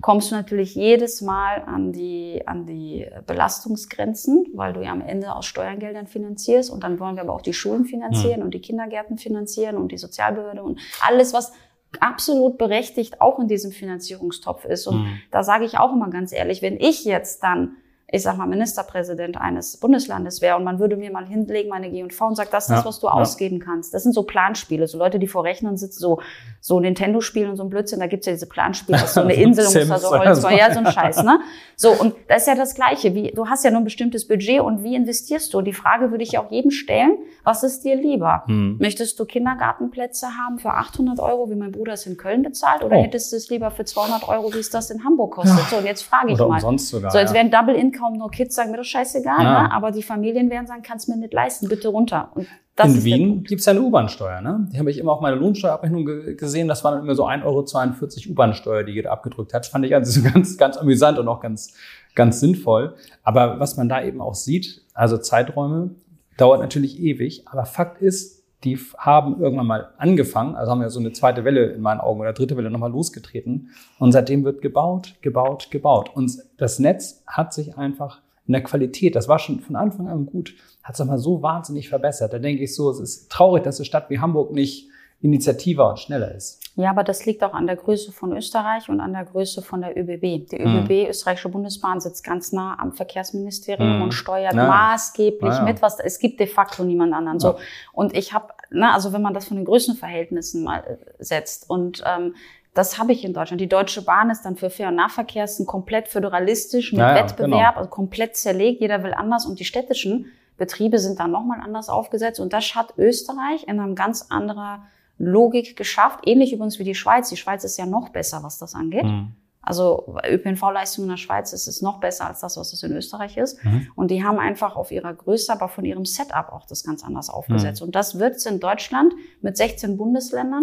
[0.00, 5.34] kommst du natürlich jedes Mal an die, an die Belastungsgrenzen, weil du ja am Ende
[5.34, 8.46] aus Steuergeldern finanzierst und dann wollen wir aber auch die Schulen finanzieren mhm.
[8.46, 11.52] und die Kindergärten finanzieren und die Sozialbehörde und alles, was
[12.00, 14.86] absolut berechtigt auch in diesem Finanzierungstopf ist.
[14.86, 15.20] Und mhm.
[15.30, 17.76] da sage ich auch immer ganz ehrlich, wenn ich jetzt dann
[18.10, 22.26] ich sag mal, Ministerpräsident eines Bundeslandes wäre und man würde mir mal hinlegen, meine G&V
[22.26, 23.12] und sagt, das ist das, was du ja.
[23.12, 23.92] ausgeben kannst.
[23.92, 26.22] Das sind so Planspiele, so Leute, die vor Rechnern sitzen, so,
[26.62, 29.20] so Nintendo spielen und so ein Blödsinn, da gibt's ja diese Planspiele, das ist so
[29.20, 31.40] eine Insel und muss da so Holz, ja, so ein Scheiß, ne?
[31.76, 34.60] So, und das ist ja das Gleiche, wie, du hast ja nur ein bestimmtes Budget
[34.60, 35.60] und wie investierst du?
[35.60, 38.44] Die Frage würde ich ja auch jedem stellen, was ist dir lieber?
[38.46, 38.78] Hm.
[38.80, 42.96] Möchtest du Kindergartenplätze haben für 800 Euro, wie mein Bruder es in Köln bezahlt, oder
[42.96, 43.02] oh.
[43.02, 45.58] hättest du es lieber für 200 Euro, wie es das in Hamburg kostet?
[45.58, 45.64] Ja.
[45.68, 46.54] So, und jetzt frage ich oder mal.
[46.54, 47.34] Umsonst sogar, so, jetzt ja.
[47.34, 49.62] wären Double Income kaum nur Kids sagen, mir das scheißegal, ja.
[49.62, 49.72] ne?
[49.72, 52.30] aber die Familien werden sagen, kannst mir nicht leisten, bitte runter.
[52.34, 52.46] Und
[52.78, 54.40] das in Wien gibt es ja eine U-Bahn-Steuer.
[54.40, 54.68] Ne?
[54.72, 56.04] Die habe ich immer auf meiner Lohnsteuerabrechnung
[56.36, 56.68] gesehen.
[56.68, 59.66] Das war dann immer so 1,42 Euro U-Bahn-Steuer, die jeder abgedrückt hat.
[59.66, 61.74] Fand ich also ganz, ganz amüsant und auch ganz,
[62.14, 62.94] ganz sinnvoll.
[63.24, 65.90] Aber was man da eben auch sieht, also Zeiträume,
[66.36, 67.42] dauert natürlich ewig.
[67.48, 71.66] Aber Fakt ist, die haben irgendwann mal angefangen, also haben ja so eine zweite Welle
[71.66, 73.70] in meinen Augen oder dritte Welle nochmal losgetreten.
[73.98, 76.10] Und seitdem wird gebaut, gebaut, gebaut.
[76.14, 80.26] Und das Netz hat sich einfach in der Qualität, das war schon von Anfang an
[80.26, 82.32] gut, hat sich mal so wahnsinnig verbessert.
[82.32, 84.87] Da denke ich so, es ist traurig, dass eine Stadt wie Hamburg nicht
[85.20, 86.60] initiativer und schneller ist.
[86.76, 89.80] Ja, aber das liegt auch an der Größe von Österreich und an der Größe von
[89.80, 90.48] der ÖBB.
[90.48, 91.10] Die ÖBB, mhm.
[91.10, 94.02] Österreichische Bundesbahn, sitzt ganz nah am Verkehrsministerium mhm.
[94.02, 94.68] und steuert ja.
[94.68, 95.62] maßgeblich ja.
[95.62, 97.40] mit, was es gibt de facto niemand anderen.
[97.40, 97.56] So
[97.92, 102.04] und ich habe, ne, also wenn man das von den Größenverhältnissen mal äh, setzt und
[102.06, 102.34] ähm,
[102.74, 103.60] das habe ich in Deutschland.
[103.60, 107.76] Die Deutsche Bahn ist dann für Fair- und Nahverkehrs komplett föderalistisch mit Wettbewerb, genau.
[107.76, 108.80] also komplett zerlegt.
[108.80, 110.26] Jeder will anders und die städtischen
[110.58, 112.38] Betriebe sind dann nochmal anders aufgesetzt.
[112.38, 114.84] Und das hat Österreich in einem ganz anderer
[115.18, 116.20] Logik geschafft.
[116.24, 117.28] Ähnlich übrigens wie die Schweiz.
[117.28, 119.04] Die Schweiz ist ja noch besser, was das angeht.
[119.04, 119.32] Mhm.
[119.60, 123.36] Also ÖPNV-Leistung in der Schweiz ist es noch besser als das, was es in Österreich
[123.36, 123.62] ist.
[123.64, 123.88] Mhm.
[123.96, 127.28] Und die haben einfach auf ihrer Größe, aber von ihrem Setup auch das ganz anders
[127.28, 127.82] aufgesetzt.
[127.82, 127.88] Mhm.
[127.88, 130.62] Und das wird es in Deutschland mit 16 Bundesländern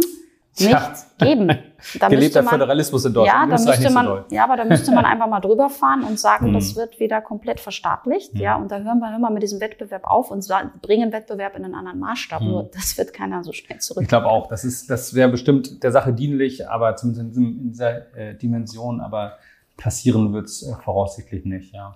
[0.59, 1.25] nichts ja.
[1.25, 1.57] geben.
[1.99, 3.51] Da Gelebter man, Föderalismus in Deutschland.
[3.51, 6.19] Ja, da müsste man, so ja, aber da müsste man einfach mal drüber fahren und
[6.19, 6.77] sagen, das hm.
[6.77, 8.33] wird wieder komplett verstaatlicht.
[8.33, 8.41] Mhm.
[8.41, 10.47] Ja, und da hören wir, hören wir mit diesem Wettbewerb auf und
[10.81, 12.41] bringen Wettbewerb in einen anderen Maßstab.
[12.41, 12.47] Mhm.
[12.47, 14.01] Nur das wird keiner so schnell zurück.
[14.01, 18.15] Ich glaube auch, das ist, das wäre bestimmt der Sache dienlich, aber zumindest in dieser
[18.15, 19.37] äh, Dimension, aber
[19.77, 21.93] passieren wird es äh, voraussichtlich nicht, ja.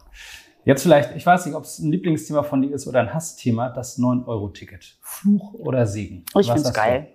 [0.66, 3.70] Jetzt vielleicht, ich weiß nicht, ob es ein Lieblingsthema von dir ist oder ein Hassthema,
[3.70, 4.98] das 9-Euro-Ticket.
[5.02, 6.26] Fluch oder Segen?
[6.38, 7.08] Ich finde es geil.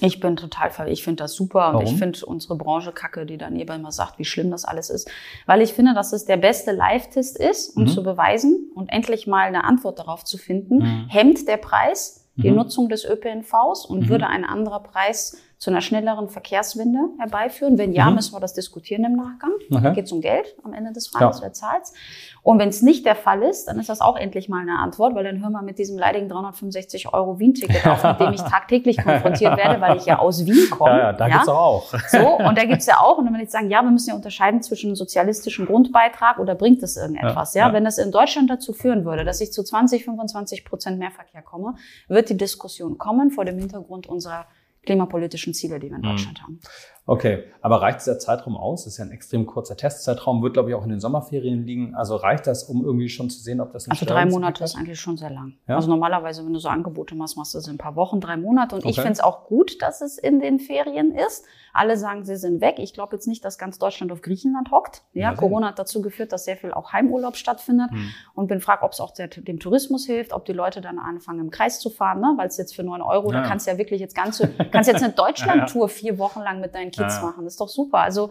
[0.00, 1.86] Ich bin total, ich finde das super und Warum?
[1.86, 5.10] ich finde unsere Branche kacke, die daneben immer sagt, wie schlimm das alles ist.
[5.44, 7.88] Weil ich finde, dass es der beste Live-Test ist, um mhm.
[7.88, 10.78] zu beweisen und endlich mal eine Antwort darauf zu finden.
[10.78, 11.06] Mhm.
[11.08, 12.56] Hemmt der Preis die mhm.
[12.56, 14.08] Nutzung des ÖPNVs und mhm.
[14.08, 17.78] würde ein anderer Preis zu einer schnelleren Verkehrswende herbeiführen?
[17.78, 18.16] Wenn ja, mhm.
[18.16, 19.52] müssen wir das diskutieren im Nachgang.
[19.70, 19.80] Okay.
[19.80, 21.44] Da geht es um Geld am Ende des Tages, ja.
[21.44, 21.94] wer zahlt's.
[22.42, 25.14] Und wenn es nicht der Fall ist, dann ist das auch endlich mal eine Antwort,
[25.14, 28.96] weil dann hören wir mit diesem leidigen 365 Euro Wien-Ticket auf, mit dem ich tagtäglich
[28.96, 30.90] konfrontiert werde, weil ich ja aus Wien komme.
[30.90, 31.34] Ja, ja da ja?
[31.34, 31.94] gibt's auch.
[32.08, 33.18] So, und da gibt's ja auch.
[33.18, 36.82] Und wenn wir jetzt sagen, ja, wir müssen ja unterscheiden zwischen sozialistischen Grundbeitrag oder bringt
[36.82, 37.72] es irgendetwas, ja, ja?
[37.72, 41.42] Wenn das in Deutschland dazu führen würde, dass ich zu 20, 25 Prozent mehr Verkehr
[41.42, 41.76] komme,
[42.08, 44.46] wird die Diskussion kommen vor dem Hintergrund unserer
[44.82, 46.10] klimapolitischen Ziele, die wir in hm.
[46.10, 46.42] Deutschland mhm.
[46.42, 46.60] haben.
[47.04, 48.84] Okay, aber reicht dieser Zeitraum aus?
[48.84, 51.96] Das ist ja ein extrem kurzer Testzeitraum, wird, glaube ich, auch in den Sommerferien liegen.
[51.96, 54.76] Also reicht das, um irgendwie schon zu sehen, ob das ein Also drei Monate ist
[54.76, 55.54] eigentlich schon sehr lang.
[55.66, 55.76] Ja?
[55.76, 58.36] Also normalerweise, wenn du so Angebote machst, machst du es in ein paar Wochen, drei
[58.36, 58.76] Monate.
[58.76, 58.90] Und okay.
[58.90, 61.44] ich finde es auch gut, dass es in den Ferien ist.
[61.72, 62.76] Alle sagen, sie sind weg.
[62.78, 65.02] Ich glaube jetzt nicht, dass ganz Deutschland auf Griechenland hockt.
[65.12, 67.90] Ja, ja Corona hat dazu geführt, dass sehr viel auch Heimurlaub stattfindet.
[67.90, 68.10] Hm.
[68.34, 71.40] Und bin frag, ob es auch der, dem Tourismus hilft, ob die Leute dann anfangen,
[71.40, 72.34] im Kreis zu fahren, ne?
[72.36, 73.40] weil es jetzt für neun Euro, ja.
[73.40, 76.74] da kannst du ja wirklich jetzt ganze, kannst jetzt eine Deutschland-Tour vier Wochen lang mit
[76.74, 77.44] deinen Kids machen.
[77.44, 77.98] Das ist doch super.
[77.98, 78.30] Also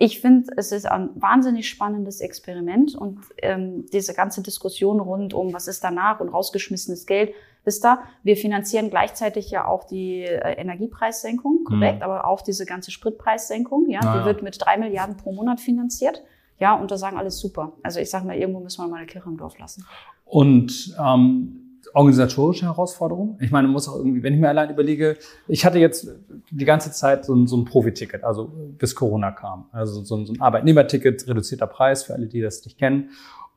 [0.00, 5.52] ich finde, es ist ein wahnsinnig spannendes Experiment und ähm, diese ganze Diskussion rund um,
[5.52, 10.52] was ist danach und rausgeschmissenes Geld, wisst ihr, wir finanzieren gleichzeitig ja auch die äh,
[10.52, 12.04] Energiepreissenkung, korrekt, mhm.
[12.04, 14.20] aber auch diese ganze Spritpreissenkung, ja, naja.
[14.20, 16.22] die wird mit drei Milliarden pro Monat finanziert.
[16.60, 17.72] Ja, und da sagen alles super.
[17.82, 19.84] Also ich sage mal, irgendwo müssen wir mal eine Kirche im Dorf lassen.
[20.24, 23.38] Und ähm, organisatorische Herausforderung.
[23.40, 26.08] Ich meine, man muss auch irgendwie, wenn ich mir allein überlege, ich hatte jetzt
[26.50, 29.66] die ganze Zeit so ein, so ein Profi-Ticket, also bis Corona kam.
[29.72, 33.10] Also so ein, so ein Arbeitnehmerticket, reduzierter Preis für alle, die das nicht kennen.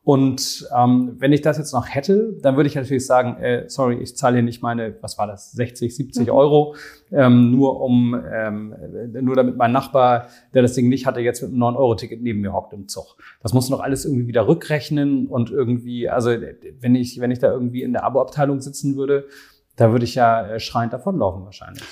[0.04, 3.98] Und ähm, wenn ich das jetzt noch hätte, dann würde ich natürlich sagen, äh, sorry,
[3.98, 6.34] ich zahle hier nicht meine, was war das, 60, 70 mhm.
[6.34, 6.76] Euro,
[7.12, 8.76] ähm, nur um, ähm,
[9.22, 12.52] nur damit mein Nachbar, der das Ding nicht hatte, jetzt mit einem 9-Euro-Ticket neben mir
[12.52, 13.16] hockt im Zug.
[13.44, 16.32] Das muss noch alles irgendwie wieder rückrechnen und irgendwie, also
[16.80, 19.26] wenn ich, wenn ich da irgendwie in der Abo-Abteilung sitzen würde,
[19.76, 21.84] da würde ich ja äh, schreiend davonlaufen wahrscheinlich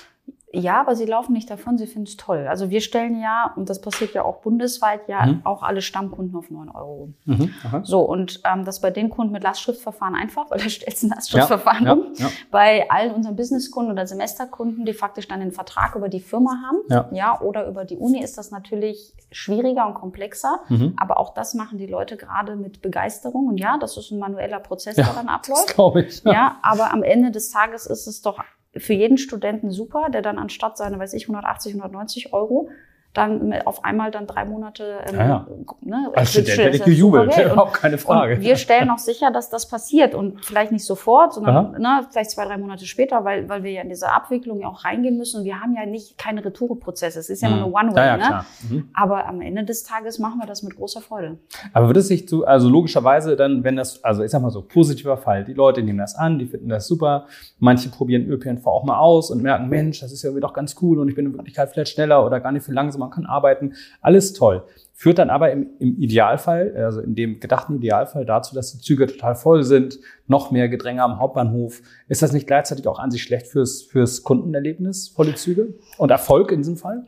[0.52, 2.48] Ja, aber sie laufen nicht davon, sie finden es toll.
[2.48, 5.42] Also wir stellen ja, und das passiert ja auch bundesweit, ja mhm.
[5.44, 7.14] auch alle Stammkunden auf 9 Euro.
[7.26, 11.08] Mhm, so, und ähm, das bei den Kunden mit Lastschriftverfahren einfach, weil da stellst du
[11.08, 12.14] ein Lastschriftverfahren ja, um.
[12.16, 12.32] Ja, ja.
[12.50, 16.80] Bei allen unseren Businesskunden oder Semesterkunden, die faktisch dann den Vertrag über die Firma haben,
[16.90, 20.62] ja, ja oder über die Uni, ist das natürlich schwieriger und komplexer.
[20.70, 20.96] Mhm.
[20.98, 23.48] Aber auch das machen die Leute gerade mit Begeisterung.
[23.48, 25.78] Und ja, das ist ein manueller Prozess, der dann abläuft.
[25.78, 26.24] Das ich.
[26.24, 26.58] Ja.
[26.64, 28.40] aber am Ende des Tages ist es doch
[28.76, 32.70] für jeden Studenten super, der dann anstatt seine, weiß ich, 180, 190 Euro
[33.14, 35.00] dann auf einmal dann drei Monate.
[35.08, 35.48] Ähm, ja, ja.
[35.82, 38.40] Ne, Als Student hätte ich gejubelt, überhaupt keine Frage.
[38.40, 42.46] Wir stellen auch sicher, dass das passiert und vielleicht nicht sofort, sondern ne, vielleicht zwei,
[42.46, 45.40] drei Monate später, weil, weil wir ja in diese Abwicklung ja auch reingehen müssen.
[45.40, 47.20] Und wir haben ja nicht keine Retoureprozesse.
[47.20, 47.62] Es ist ja mhm.
[47.62, 48.06] nur eine One-Way.
[48.06, 48.46] Ja, ne?
[48.70, 48.90] Mhm.
[48.94, 51.40] Aber am Ende des Tages machen wir das mit großer Freude.
[51.74, 54.62] Aber wird es sich zu, also logischerweise dann, wenn das, also ich sag mal so,
[54.62, 57.26] positiver Fall, die Leute nehmen das an, die finden das super,
[57.58, 60.76] manche probieren ÖPNV auch mal aus und merken, Mensch, das ist ja irgendwie doch ganz
[60.82, 63.26] cool und ich bin in Wirklichkeit vielleicht schneller oder gar nicht viel langsamer man kann
[63.26, 64.64] arbeiten, alles toll.
[64.94, 69.08] Führt dann aber im, im Idealfall, also in dem gedachten Idealfall dazu, dass die Züge
[69.08, 71.82] total voll sind, noch mehr Gedränge am Hauptbahnhof.
[72.08, 75.74] Ist das nicht gleichzeitig auch an sich schlecht fürs, fürs Kundenerlebnis, volle Züge?
[75.98, 77.06] Und Erfolg in diesem Fall?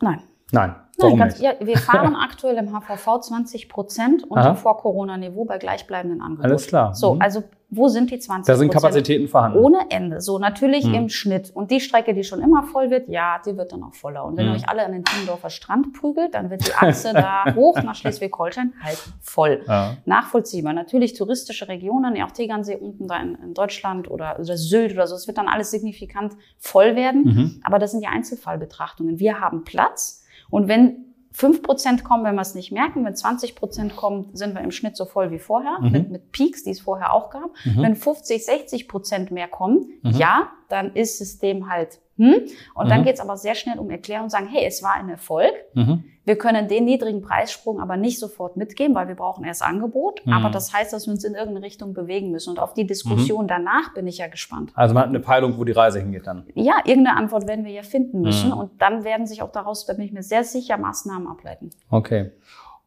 [0.00, 0.20] Nein.
[0.52, 0.74] Nein.
[0.98, 6.20] Warum Nein, ganz, ja, wir fahren aktuell im HVV 20 Prozent unter Vor-Corona-Niveau bei gleichbleibenden
[6.20, 6.48] Angeboten.
[6.48, 6.94] Alles klar.
[6.94, 7.22] So, mhm.
[7.22, 7.42] also
[7.74, 9.58] wo sind die 20% Da sind Kapazitäten vorhanden.
[9.58, 10.20] Ohne Ende.
[10.20, 10.94] So, natürlich mhm.
[10.94, 11.50] im Schnitt.
[11.54, 14.26] Und die Strecke, die schon immer voll wird, ja, die wird dann auch voller.
[14.26, 14.52] Und wenn mhm.
[14.52, 17.94] ihr euch alle an den Timmendorfer Strand prügelt, dann wird die Achse da hoch nach
[17.94, 19.62] Schleswig-Holstein halt voll.
[19.66, 19.96] Ja.
[20.04, 20.74] Nachvollziehbar.
[20.74, 25.06] Natürlich touristische Regionen, ja auch Tegernsee unten da in, in Deutschland oder, oder Sylt oder
[25.06, 25.14] so.
[25.14, 27.24] Es wird dann alles signifikant voll werden.
[27.24, 27.60] Mhm.
[27.64, 29.18] Aber das sind die Einzelfallbetrachtungen.
[29.18, 30.21] Wir haben Platz.
[30.52, 31.02] Und wenn
[31.34, 33.04] 5% kommen, wenn wir es nicht merken.
[33.04, 35.90] Wenn 20% kommen, sind wir im Schnitt so voll wie vorher, mhm.
[35.90, 37.50] mit, mit Peaks, die es vorher auch gab.
[37.64, 37.82] Mhm.
[37.82, 40.10] Wenn 50, 60% mehr kommen, mhm.
[40.10, 42.42] ja, dann ist System halt hm?
[42.74, 42.88] Und mhm.
[42.88, 45.52] dann geht es aber sehr schnell um Erklärung und sagen, hey, es war ein Erfolg.
[45.74, 46.04] Mhm.
[46.24, 50.24] Wir können den niedrigen Preissprung aber nicht sofort mitgeben, weil wir brauchen erst Angebot.
[50.24, 50.32] Mhm.
[50.32, 52.50] Aber das heißt, dass wir uns in irgendeine Richtung bewegen müssen.
[52.50, 53.48] Und auf die Diskussion mhm.
[53.48, 54.72] danach bin ich ja gespannt.
[54.74, 56.46] Also man hat eine Peilung, wo die Reise hingeht dann.
[56.54, 58.50] Ja, irgendeine Antwort werden wir ja finden müssen.
[58.50, 58.56] Mhm.
[58.56, 61.70] Und dann werden sich auch daraus, da bin ich mir sehr sicher, Maßnahmen ableiten.
[61.90, 62.30] Okay.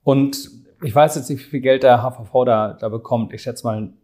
[0.03, 0.49] Und
[0.83, 3.33] ich weiß jetzt nicht, wie viel Geld der HVV da, da bekommt.
[3.33, 3.97] Ich schätze mal einen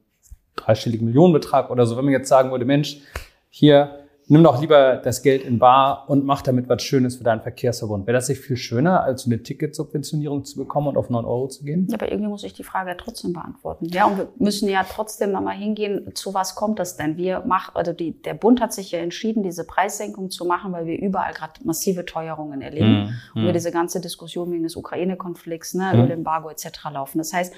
[0.56, 1.96] dreistelligen Millionenbetrag oder so.
[1.96, 3.02] Wenn man jetzt sagen würde, Mensch,
[3.50, 4.01] hier
[4.32, 8.08] nimm doch lieber das Geld in Bar und mach damit was Schönes für deinen Verkehrsverbund.
[8.08, 11.66] Wäre das nicht viel schöner, als eine Ticketsubventionierung zu bekommen und auf 9 Euro zu
[11.66, 11.86] gehen?
[11.90, 13.86] Ja, aber irgendwie muss ich die Frage ja trotzdem beantworten.
[13.88, 17.18] Ja, und wir müssen ja trotzdem nochmal hingehen, zu was kommt das denn?
[17.18, 20.86] Wir machen, also die, der Bund hat sich ja entschieden, diese Preissenkung zu machen, weil
[20.86, 23.10] wir überall gerade massive Teuerungen erleben mhm.
[23.36, 23.54] und wir mhm.
[23.54, 26.04] diese ganze Diskussion wegen des Ukraine-Konflikts, ne, mhm.
[26.06, 26.86] Ölembargo etc.
[26.94, 27.18] laufen.
[27.18, 27.54] Das heißt,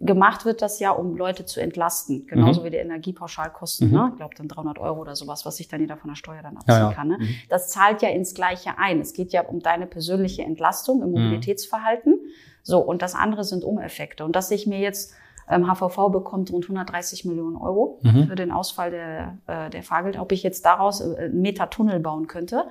[0.00, 2.26] gemacht wird das ja, um Leute zu entlasten.
[2.26, 2.64] Genauso mhm.
[2.64, 3.94] wie die Energiepauschalkosten, mhm.
[3.94, 4.08] ne?
[4.12, 6.56] ich glaube dann 300 Euro oder sowas, was sich dann jeder von der Steuer dann
[6.56, 6.92] abziehen ja, ja.
[6.92, 7.08] kann.
[7.08, 7.18] Ne?
[7.18, 7.34] Mhm.
[7.48, 9.00] Das zahlt ja ins Gleiche ein.
[9.00, 11.14] Es geht ja um deine persönliche Entlastung im mhm.
[11.14, 12.18] Mobilitätsverhalten.
[12.62, 14.24] So, und das andere sind Umeffekte.
[14.24, 15.14] Und dass ich mir jetzt
[15.48, 18.28] HVV bekommt rund 130 Millionen Euro mhm.
[18.28, 20.18] für den Ausfall der, äh, der Fahrgeld.
[20.18, 22.64] Ob ich jetzt daraus äh, einen Meter Tunnel bauen könnte,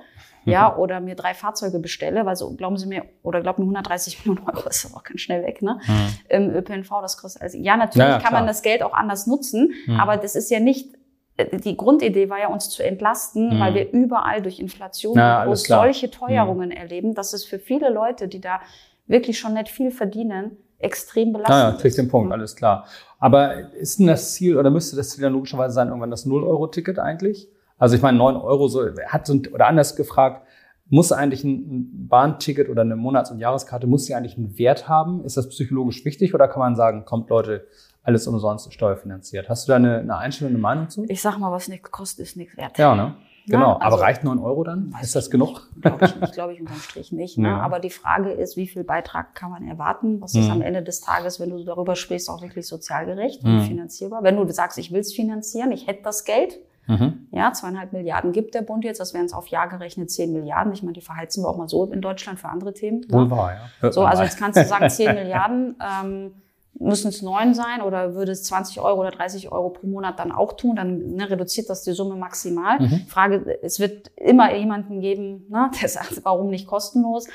[0.44, 0.78] ja, mhm.
[0.78, 4.46] oder mir drei Fahrzeuge bestelle, weil so glauben Sie mir, oder glauben mir 130 Millionen
[4.48, 5.80] Euro ist auch ganz schnell weg, ne?
[5.86, 6.18] Mhm.
[6.28, 9.26] Im ÖPNV, das kostet, also, ja, natürlich ja, ja, kann man das Geld auch anders
[9.26, 10.00] nutzen, mhm.
[10.00, 10.94] aber das ist ja nicht,
[11.36, 13.60] äh, die Grundidee war ja, uns zu entlasten, mhm.
[13.60, 16.76] weil wir überall durch Inflation ja, solche Teuerungen mhm.
[16.76, 18.60] erleben, dass es für viele Leute, die da
[19.06, 22.86] wirklich schon nicht viel verdienen, extrem belastend ja, ja, kriegt den Punkt, alles klar.
[23.18, 26.98] Aber ist denn das Ziel, oder müsste das Ziel dann logischerweise sein, irgendwann das 0-Euro-Ticket
[26.98, 27.48] eigentlich?
[27.78, 30.46] Also ich meine, 9 Euro so, hat so, oder anders gefragt,
[30.90, 35.24] muss eigentlich ein Bahnticket oder eine Monats- und Jahreskarte, muss sie eigentlich einen Wert haben?
[35.24, 37.66] Ist das psychologisch wichtig oder kann man sagen, kommt Leute,
[38.02, 39.48] alles umsonst steuerfinanziert?
[39.48, 41.04] Hast du da eine, eine Einstellung, eine Meinung zu?
[41.08, 42.76] Ich sag mal, was nichts kostet, ist nichts wert.
[42.78, 43.14] Ja, ne?
[43.46, 43.74] Genau.
[43.74, 44.94] Also, aber reicht 9 Euro dann?
[45.02, 45.68] Ist das genug?
[45.80, 47.38] Glaube ich, nicht, glaube ich unterm Strich nicht.
[47.38, 47.48] Ne?
[47.48, 47.60] Ja.
[47.60, 50.20] Aber die Frage ist, wie viel Beitrag kann man erwarten?
[50.20, 50.52] Was ist mhm.
[50.52, 53.58] am Ende des Tages, wenn du darüber sprichst, auch wirklich sozial gerecht mhm.
[53.58, 54.22] und finanzierbar?
[54.22, 57.28] Wenn du sagst, ich will es finanzieren, ich hätte das Geld, Mhm.
[57.30, 60.72] Ja, zweieinhalb Milliarden gibt der Bund jetzt, das wären es auf Jahr gerechnet zehn Milliarden.
[60.72, 63.00] Ich meine, die verheizen wir auch mal so in Deutschland für andere Themen.
[63.00, 63.06] Ne?
[63.10, 63.90] Wohl wahr, ja.
[63.90, 66.34] so, also jetzt kannst du sagen, zehn Milliarden, ähm,
[66.78, 70.32] müssen es neun sein oder würde es 20 Euro oder 30 Euro pro Monat dann
[70.32, 72.80] auch tun, dann ne, reduziert das die Summe maximal.
[72.80, 73.06] Mhm.
[73.06, 77.28] Frage, es wird immer jemanden geben, ne, der sagt, warum nicht kostenlos?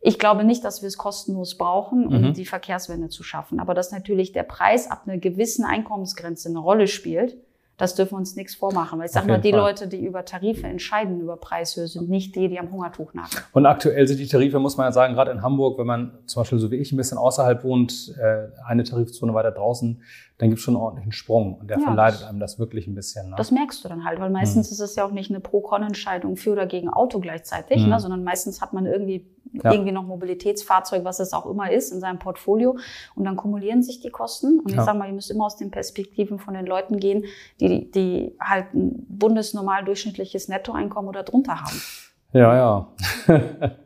[0.00, 2.32] Ich glaube nicht, dass wir es kostenlos brauchen, um mhm.
[2.34, 3.60] die Verkehrswende zu schaffen.
[3.60, 7.36] Aber dass natürlich der Preis ab einer gewissen Einkommensgrenze eine Rolle spielt,
[7.76, 8.98] Das dürfen wir uns nichts vormachen.
[8.98, 9.60] Weil ich sage mal, die Fall.
[9.60, 13.28] Leute, die über Tarife entscheiden, über Preishöhe, sind nicht die, die am Hungertuch nagen.
[13.52, 16.40] Und aktuell sind die Tarife, muss man ja sagen, gerade in Hamburg, wenn man zum
[16.40, 20.00] Beispiel so wie ich ein bisschen außerhalb wohnt, äh, eine Tarifzone weiter draußen,
[20.38, 21.58] dann gibt es schon einen ordentlichen Sprung.
[21.58, 23.30] Und der ja, verleidet einem das wirklich ein bisschen.
[23.30, 23.36] Ne?
[23.36, 24.72] Das merkst du dann halt, weil meistens hm.
[24.72, 27.90] ist es ja auch nicht eine Pro-Con-Entscheidung für oder gegen Auto gleichzeitig, hm.
[27.90, 29.72] ne, sondern meistens hat man irgendwie ja.
[29.72, 32.76] irgendwie noch Mobilitätsfahrzeug, was es auch immer ist, in seinem Portfolio.
[33.14, 34.60] Und dann kumulieren sich die Kosten.
[34.60, 34.84] Und ich ja.
[34.84, 37.24] sage mal, ihr müsst immer aus den Perspektiven von den Leuten gehen,
[37.60, 41.82] die, die halt ein bundesnormal durchschnittliches Nettoeinkommen oder drunter haben.
[42.32, 42.88] Ja, ja.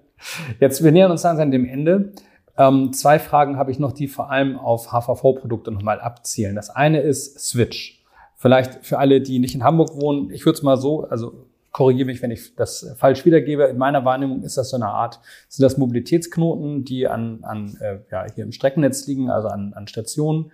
[0.61, 2.13] Jetzt, wir nähern uns langsam dem Ende.
[2.59, 6.57] Ähm, zwei Fragen habe ich noch, die vor allem auf HVV-Produkte nochmal abzielen.
[6.57, 8.05] Das eine ist Switch.
[8.37, 12.07] Vielleicht für alle, die nicht in Hamburg wohnen, ich würde es mal so, also korrigiere
[12.07, 13.65] mich, wenn ich das falsch wiedergebe.
[13.65, 17.99] In meiner Wahrnehmung ist das so eine Art, sind das Mobilitätsknoten, die an, an äh,
[18.11, 20.53] ja, hier im Streckennetz liegen, also an, an Stationen.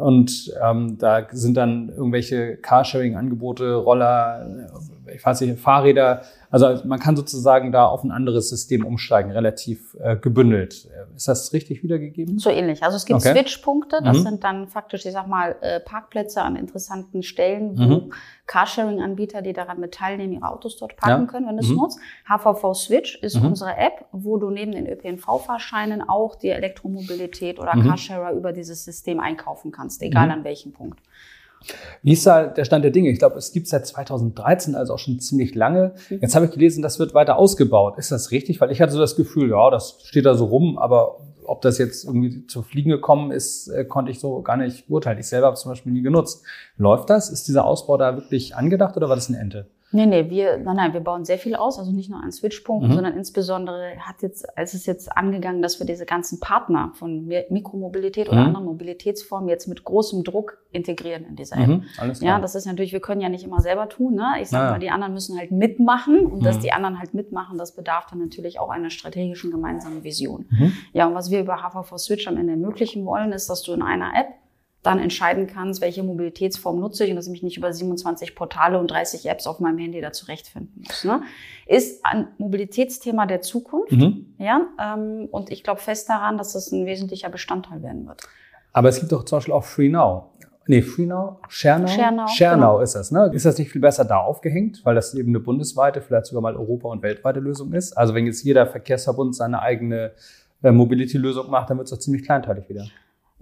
[0.00, 4.48] Und ähm, da sind dann irgendwelche Carsharing-Angebote, Roller,
[5.14, 9.96] ich weiß nicht, Fahrräder also man kann sozusagen da auf ein anderes System umsteigen, relativ
[10.00, 10.88] äh, gebündelt.
[11.14, 12.38] Ist das richtig wiedergegeben?
[12.38, 12.82] So ähnlich.
[12.82, 13.32] Also es gibt okay.
[13.32, 14.00] Switch-Punkte.
[14.02, 14.22] Das mhm.
[14.22, 18.12] sind dann faktisch, ich sag mal, äh, Parkplätze an interessanten Stellen, wo mhm.
[18.46, 21.30] Carsharing-Anbieter, die daran mit teilnehmen, ihre Autos dort parken ja.
[21.30, 21.76] können, wenn du es mhm.
[21.76, 22.00] nutzt.
[22.28, 23.46] HVV Switch ist mhm.
[23.46, 27.86] unsere App, wo du neben den ÖPNV-Fahrscheinen auch die Elektromobilität oder mhm.
[27.86, 30.98] Carsharer über dieses System einkaufen kannst, egal an welchem Punkt.
[32.02, 33.10] Wie ist da der Stand der Dinge?
[33.10, 35.94] Ich glaube, es gibt seit 2013, also auch schon ziemlich lange.
[36.08, 36.18] Mhm.
[36.22, 37.98] Jetzt habe ich gelesen, das wird weiter ausgebaut.
[37.98, 38.60] Ist das richtig?
[38.60, 41.78] Weil ich hatte so das Gefühl, ja, das steht da so rum, aber ob das
[41.78, 45.18] jetzt irgendwie zu Fliegen gekommen ist, äh, konnte ich so gar nicht beurteilen.
[45.18, 46.44] Ich selber habe es zum Beispiel nie genutzt.
[46.76, 47.28] Läuft das?
[47.28, 49.66] Ist dieser Ausbau da wirklich angedacht oder war das ein Ente?
[49.92, 52.90] Nee, nee, wir, nein, nein, wir bauen sehr viel aus, also nicht nur an Switchpunkten,
[52.90, 52.94] mhm.
[52.94, 58.28] sondern insbesondere hat jetzt, es ist jetzt angegangen, dass wir diese ganzen Partner von Mikromobilität
[58.28, 58.46] oder mhm.
[58.46, 61.66] anderen Mobilitätsformen jetzt mit großem Druck integrieren in dieser App.
[61.66, 62.36] Mhm, alles klar.
[62.36, 64.34] Ja, das ist natürlich, wir können ja nicht immer selber tun, ne?
[64.40, 64.70] Ich sag naja.
[64.72, 66.62] mal, die anderen müssen halt mitmachen und dass mhm.
[66.62, 70.46] die anderen halt mitmachen, das bedarf dann natürlich auch einer strategischen gemeinsamen Vision.
[70.50, 70.72] Mhm.
[70.92, 73.82] Ja, und was wir über HVV Switch am Ende ermöglichen wollen, ist, dass du in
[73.82, 74.28] einer App
[74.82, 78.78] dann entscheiden kannst, welche Mobilitätsform nutze ich und dass ich mich nicht über 27 Portale
[78.78, 81.04] und 30 Apps auf meinem Handy da zurechtfinden muss.
[81.04, 81.22] Ne?
[81.66, 83.92] Ist ein Mobilitätsthema der Zukunft.
[83.92, 84.34] Mhm.
[84.38, 88.22] Ja, ähm, und ich glaube fest daran, dass das ein wesentlicher Bestandteil werden wird.
[88.72, 90.24] Aber es gibt doch zum Beispiel auch FreeNow.
[90.66, 91.38] Nee, FreeNow?
[91.48, 91.90] ShareNow?
[91.90, 92.80] ShareNow, ShareNow genau.
[92.80, 93.30] ist das, ne?
[93.34, 96.56] Ist das nicht viel besser da aufgehängt, weil das eben eine bundesweite, vielleicht sogar mal
[96.56, 97.92] Europa- und weltweite Lösung ist?
[97.98, 100.12] Also wenn jetzt jeder Verkehrsverbund seine eigene
[100.62, 102.86] äh, Mobility-Lösung macht, dann wird es doch ziemlich kleinteilig wieder.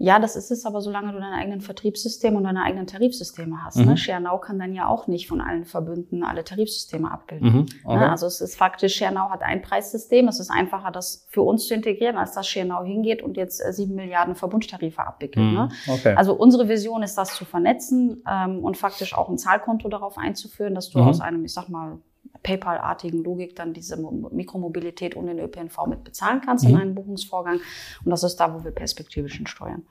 [0.01, 3.75] Ja, das ist es aber, solange du deine eigenen Vertriebssysteme und deine eigenen Tarifsysteme hast.
[3.75, 3.83] Ne?
[3.83, 3.89] Mhm.
[3.89, 3.97] Ne?
[3.97, 7.49] ShareNow kann dann ja auch nicht von allen Verbünden alle Tarifsysteme abbilden.
[7.49, 7.57] Mhm.
[7.57, 7.65] Ne?
[7.83, 7.99] Okay.
[7.99, 8.09] Ne?
[8.09, 10.29] Also es ist faktisch, ShareNow hat ein Preissystem.
[10.29, 13.73] Es ist einfacher, das für uns zu integrieren, als dass ShareNow hingeht und jetzt äh,
[13.73, 15.45] sieben Milliarden Verbundstarife abwickelt.
[15.45, 15.53] Mhm.
[15.53, 15.69] Ne?
[15.87, 16.13] Okay.
[16.15, 20.75] Also unsere Vision ist, das zu vernetzen ähm, und faktisch auch ein Zahlkonto darauf einzuführen,
[20.75, 21.09] dass du mhm.
[21.09, 21.99] aus einem, ich sag mal,
[22.43, 23.97] PayPal-artigen Logik dann diese
[24.31, 26.71] Mikromobilität ohne den ÖPNV mit bezahlen kannst mhm.
[26.71, 27.59] in einem Buchungsvorgang.
[28.03, 29.83] Und das ist da, wo wir perspektivisch steuern.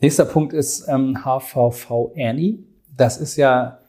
[0.00, 2.64] Nächster Punkt ist ähm, HVV Annie.
[2.96, 3.80] Das ist ja,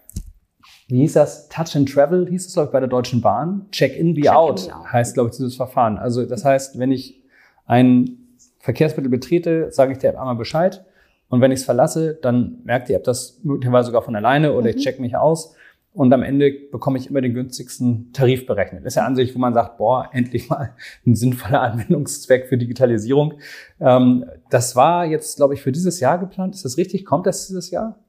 [0.88, 1.48] wie hieß das?
[1.50, 3.68] Touch and Travel hieß es, glaube ich, bei der Deutschen Bahn.
[3.72, 5.98] Check-in, be, Check out, be out heißt, glaube ich, dieses Verfahren.
[5.98, 7.24] Also das heißt, wenn ich
[7.66, 8.18] ein
[8.60, 10.86] Verkehrsmittel betrete, sage ich der App einmal Bescheid.
[11.30, 14.70] Und wenn ich es verlasse, dann merkt die App das möglicherweise sogar von alleine oder
[14.70, 14.78] mhm.
[14.78, 15.56] ich check mich aus
[15.94, 18.86] und am Ende bekomme ich immer den günstigsten Tarif berechnet.
[18.86, 20.76] Das ist ja an sich, wo man sagt, boah, endlich mal
[21.06, 23.36] ein sinnvoller Anwendungszweck für Digitalisierung.
[23.80, 26.56] Ähm, das war jetzt, glaube ich, für dieses Jahr geplant.
[26.56, 27.06] Ist das richtig?
[27.06, 28.00] Kommt das dieses Jahr?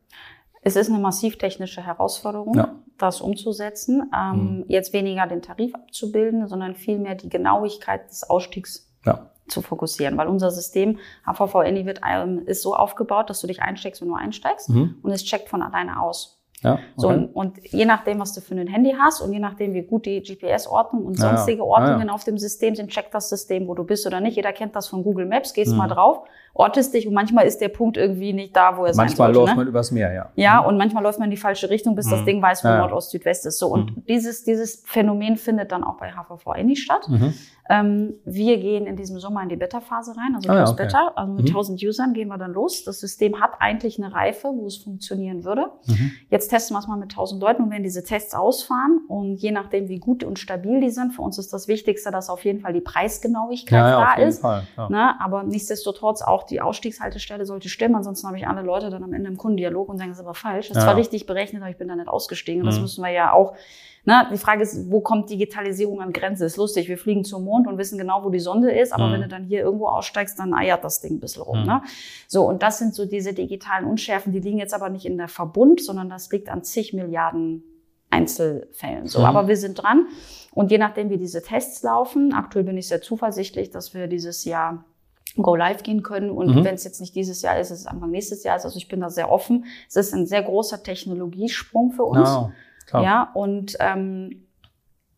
[0.65, 2.77] Es ist eine massiv technische Herausforderung, ja.
[2.99, 4.09] das umzusetzen.
[4.17, 4.65] Ähm, mhm.
[4.69, 9.33] Jetzt weniger den Tarif abzubilden, sondern vielmehr die Genauigkeit des Ausstiegs ja.
[9.49, 10.17] zu fokussieren.
[10.17, 14.15] Weil unser System HVV-NI wird, ähm, ist so aufgebaut, dass du dich einsteckst, wenn du
[14.15, 14.99] einsteigst mhm.
[15.03, 16.42] und es checkt von alleine aus.
[16.63, 16.83] Ja, okay.
[16.97, 20.07] so, und je nachdem, was du für ein Handy hast und je nachdem, wie gut
[20.07, 22.15] die GPS-Ordnung und sonstige ja, Ortungen ja.
[22.15, 24.37] auf dem System sind, checkt das System, wo du bist oder nicht.
[24.37, 25.79] Jeder kennt das von Google Maps, gehst mhm.
[25.79, 28.97] mal drauf, ortest dich und manchmal ist der Punkt irgendwie nicht da, wo er manchmal
[28.97, 29.23] sein sollte.
[29.23, 29.57] Manchmal läuft ne?
[29.57, 30.31] man übers Meer, ja.
[30.35, 30.69] Ja, mhm.
[30.69, 32.11] und manchmal läuft man in die falsche Richtung, bis mhm.
[32.11, 33.59] das Ding weiß, wo Nord, Ost, Südwest ist.
[33.59, 34.05] So, und mhm.
[34.07, 37.09] dieses, dieses Phänomen findet dann auch bei HVV Any statt.
[37.09, 37.35] Mhm.
[37.71, 40.83] Ähm, wir gehen in diesem Sommer in die Beta-Phase rein, also ah, ja, okay.
[40.83, 41.13] Beta.
[41.15, 41.57] Also mit mhm.
[41.57, 42.85] 1000 Usern gehen wir dann los.
[42.85, 45.71] Das System hat eigentlich eine Reife, wo es funktionieren würde.
[45.87, 46.11] Mhm.
[46.29, 49.01] Jetzt testen wir es mal mit 1000 Leuten und werden diese Tests ausfahren.
[49.09, 52.31] Und je nachdem, wie gut und stabil die sind, für uns ist das Wichtigste, dass
[52.31, 54.41] auf jeden Fall die Preisgenauigkeit ja, ja, da ist.
[54.41, 54.89] Fall, ja.
[54.89, 55.21] Ne?
[55.21, 57.95] Aber nichtsdestotrotz auch die Ausstiegshaltestelle sollte stimmen.
[57.95, 60.35] Ansonsten habe ich alle Leute dann am Ende im Kundendialog und sagen, das ist aber
[60.35, 60.69] falsch.
[60.69, 62.63] Das ist zwar richtig berechnet, aber ich bin da nicht ausgestiegen.
[62.63, 62.67] Mhm.
[62.67, 63.55] Das müssen wir ja auch
[64.05, 66.45] Na, die Frage ist, wo kommt Digitalisierung an Grenze?
[66.45, 69.13] Ist lustig, wir fliegen zum Mond und wissen genau, wo die Sonde ist, aber mhm.
[69.13, 71.61] wenn du dann hier irgendwo aussteigst, dann eiert das Ding ein bisschen rum.
[71.61, 71.67] Mhm.
[71.67, 71.83] Ne?
[72.27, 75.29] So, und das sind so diese digitalen Unschärfen, die liegen jetzt aber nicht in der
[75.29, 77.63] Verbund, sondern das liegt an zig Milliarden
[78.11, 79.07] Einzelfällen.
[79.07, 79.25] So, mhm.
[79.25, 80.07] aber wir sind dran.
[80.53, 84.45] Und je nachdem, wie diese Tests laufen, aktuell bin ich sehr zuversichtlich, dass wir dieses
[84.45, 84.85] Jahr
[85.37, 86.31] Go Live gehen können.
[86.31, 86.65] Und mhm.
[86.65, 88.55] wenn es jetzt nicht dieses Jahr ist, ist es Anfang nächstes Jahr.
[88.55, 89.65] Also ich bin da sehr offen.
[89.89, 92.29] Es ist ein sehr großer Technologiesprung für uns.
[92.29, 92.53] No,
[92.93, 94.47] ja, und ähm,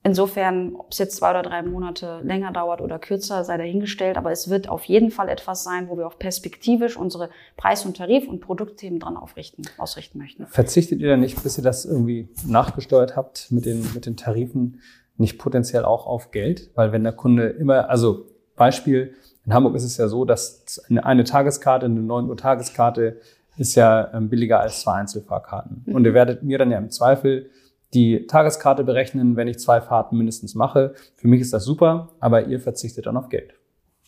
[0.05, 4.17] insofern, ob es jetzt zwei oder drei Monate länger dauert oder kürzer, sei dahingestellt.
[4.17, 7.97] Aber es wird auf jeden Fall etwas sein, wo wir auch perspektivisch unsere Preis- und
[7.97, 10.47] Tarif- und Produktthemen dran aufrichten, ausrichten möchten.
[10.47, 14.81] Verzichtet ihr dann nicht, bis ihr das irgendwie nachgesteuert habt mit den, mit den Tarifen,
[15.17, 16.71] nicht potenziell auch auf Geld?
[16.75, 19.15] Weil wenn der Kunde immer, also Beispiel,
[19.47, 23.21] in Hamburg ist es ja so, dass eine Tageskarte, eine 9 Uhr Tageskarte
[23.57, 25.85] ist ja ähm, billiger als zwei Einzelfahrkarten.
[25.87, 25.95] Mhm.
[25.95, 27.51] Und ihr werdet mir dann ja im Zweifel
[27.93, 30.95] die Tageskarte berechnen, wenn ich zwei Fahrten mindestens mache.
[31.15, 33.55] Für mich ist das super, aber ihr verzichtet dann auf Geld.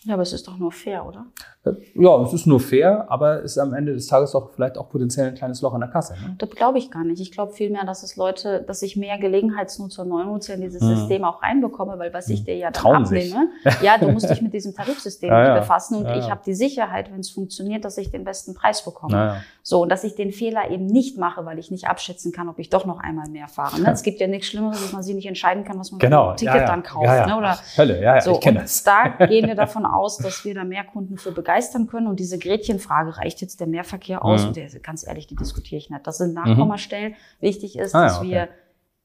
[0.05, 1.27] Ja, aber es ist doch nur fair, oder?
[1.65, 4.79] Äh, ja, es ist nur fair, aber es ist am Ende des Tages auch vielleicht
[4.79, 6.15] auch potenziell ein kleines Loch in der Kasse.
[6.15, 6.37] Ne?
[6.39, 7.21] Das glaube ich gar nicht.
[7.21, 10.97] Ich glaube vielmehr, dass es Leute, dass ich mehr Gelegenheitsnutzer, Neunutzer in dieses hm.
[10.97, 12.45] System auch reinbekomme, weil was ich hm.
[12.45, 13.75] dir ja dann Trauen abnehme, sich.
[13.83, 15.59] ja, du musst dich mit diesem Tarifsystem ja, ja.
[15.59, 18.85] befassen und ja, ich habe die Sicherheit, wenn es funktioniert, dass ich den besten Preis
[18.85, 19.41] bekomme.
[19.63, 22.61] So, und dass ich den Fehler eben nicht mache, weil ich nicht abschätzen kann, ob
[22.61, 23.81] ich doch noch einmal mehr fahre.
[23.81, 23.91] Ne?
[23.97, 26.27] Es gibt ja nichts Schlimmeres, dass man sich nicht entscheiden kann, was man genau.
[26.27, 27.27] für ein Ticket dann kauft.
[27.27, 27.37] Ne?
[27.37, 28.85] Oder Hölle, ja, ja, so, ich kenne das.
[28.85, 32.07] Da gehen wir davon aus, dass wir da mehr Kunden für begeistern können.
[32.07, 34.43] Und diese Gretchenfrage, reicht jetzt der Mehrverkehr aus?
[34.43, 34.49] Mhm.
[34.49, 36.07] Und der, ganz ehrlich, die diskutiere ich nicht.
[36.07, 37.13] Das sind Nachkommastellen.
[37.13, 37.47] Mhm.
[37.47, 38.29] Wichtig ist, ah, dass okay.
[38.29, 38.49] wir,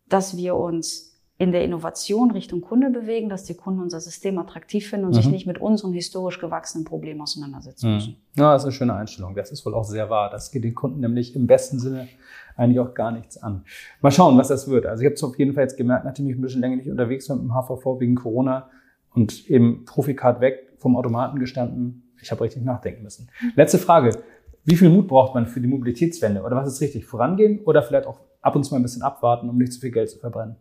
[0.08, 1.12] dass wir uns
[1.42, 5.16] in der Innovation Richtung Kunde bewegen, dass die Kunden unser System attraktiv finden und mhm.
[5.16, 7.96] sich nicht mit unseren historisch gewachsenen Problemen auseinandersetzen mhm.
[7.96, 8.16] müssen.
[8.36, 9.34] Ja, das ist eine schöne Einstellung.
[9.34, 10.30] Das ist wohl auch sehr wahr.
[10.30, 12.08] Das geht den Kunden nämlich im besten Sinne
[12.56, 13.64] eigentlich auch gar nichts an.
[14.02, 14.86] Mal schauen, was das wird.
[14.86, 16.92] Also ich habe es auf jeden Fall jetzt gemerkt, nachdem ich ein bisschen länger nicht
[16.92, 18.70] unterwegs war mit dem HVV wegen Corona
[19.16, 22.12] und eben Profikart weg, vom Automaten gestanden.
[22.22, 23.30] Ich habe richtig nachdenken müssen.
[23.56, 24.24] Letzte Frage.
[24.64, 26.42] Wie viel Mut braucht man für die Mobilitätswende?
[26.42, 27.06] Oder was ist richtig?
[27.06, 29.92] Vorangehen oder vielleicht auch ab und zu mal ein bisschen abwarten, um nicht zu viel
[29.92, 30.56] Geld zu verbrennen?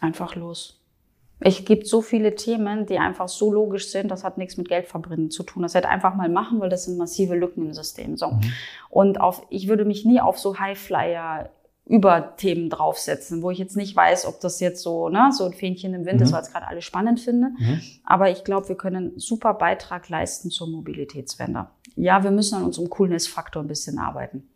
[0.00, 0.80] Einfach los.
[1.42, 5.30] Es gibt so viele Themen, die einfach so logisch sind, das hat nichts mit Geldverbrennen
[5.30, 5.62] zu tun.
[5.62, 8.16] Das hätte einfach mal machen, weil das sind massive Lücken im System.
[8.16, 8.32] So.
[8.32, 8.40] Mhm.
[8.90, 11.50] Und auf, ich würde mich nie auf so Highflyer
[11.86, 15.52] über Themen draufsetzen, wo ich jetzt nicht weiß, ob das jetzt so, ne, so ein
[15.52, 16.22] Fähnchen im Wind mhm.
[16.22, 17.48] ist, weil es gerade alle spannend finde.
[17.58, 17.80] Mhm.
[18.04, 21.66] Aber ich glaube, wir können einen super Beitrag leisten zur Mobilitätswende.
[21.96, 24.48] Ja, wir müssen an unserem Coolness-Faktor ein bisschen arbeiten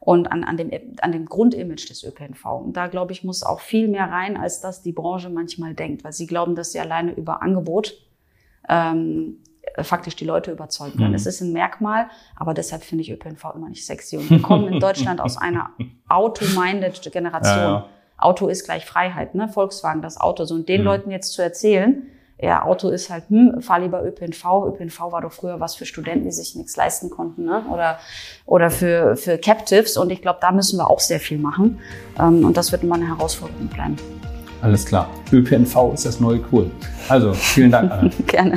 [0.00, 0.70] und an, an, dem,
[1.00, 2.44] an dem Grundimage des ÖPNV.
[2.44, 6.04] Und da, glaube ich, muss auch viel mehr rein, als das die Branche manchmal denkt,
[6.04, 7.94] weil sie glauben, dass sie alleine über Angebot
[8.68, 11.10] ähm, äh, faktisch die Leute überzeugen können.
[11.10, 11.16] Mhm.
[11.16, 14.16] Es ist ein Merkmal, aber deshalb finde ich ÖPNV immer nicht sexy.
[14.16, 15.70] Und wir kommen in Deutschland aus einer
[16.08, 17.56] auto-minded Generation.
[17.56, 17.86] Ja, ja.
[18.18, 19.48] Auto ist gleich Freiheit, ne?
[19.48, 20.44] Volkswagen, das Auto.
[20.44, 20.86] So, und den mhm.
[20.86, 22.06] Leuten jetzt zu erzählen,
[22.40, 24.44] ja, Auto ist halt, hm, fahr lieber ÖPNV.
[24.66, 27.64] ÖPNV war doch früher was für Studenten, die sich nichts leisten konnten, ne?
[27.72, 27.98] Oder,
[28.44, 29.96] oder für, für Captives.
[29.96, 31.78] Und ich glaube, da müssen wir auch sehr viel machen.
[32.18, 33.96] Ähm, und das wird immer eine Herausforderung bleiben.
[34.60, 35.08] Alles klar.
[35.32, 36.70] ÖPNV ist das neue Cool.
[37.08, 38.10] Also, vielen Dank, Anna.
[38.26, 38.56] Gerne.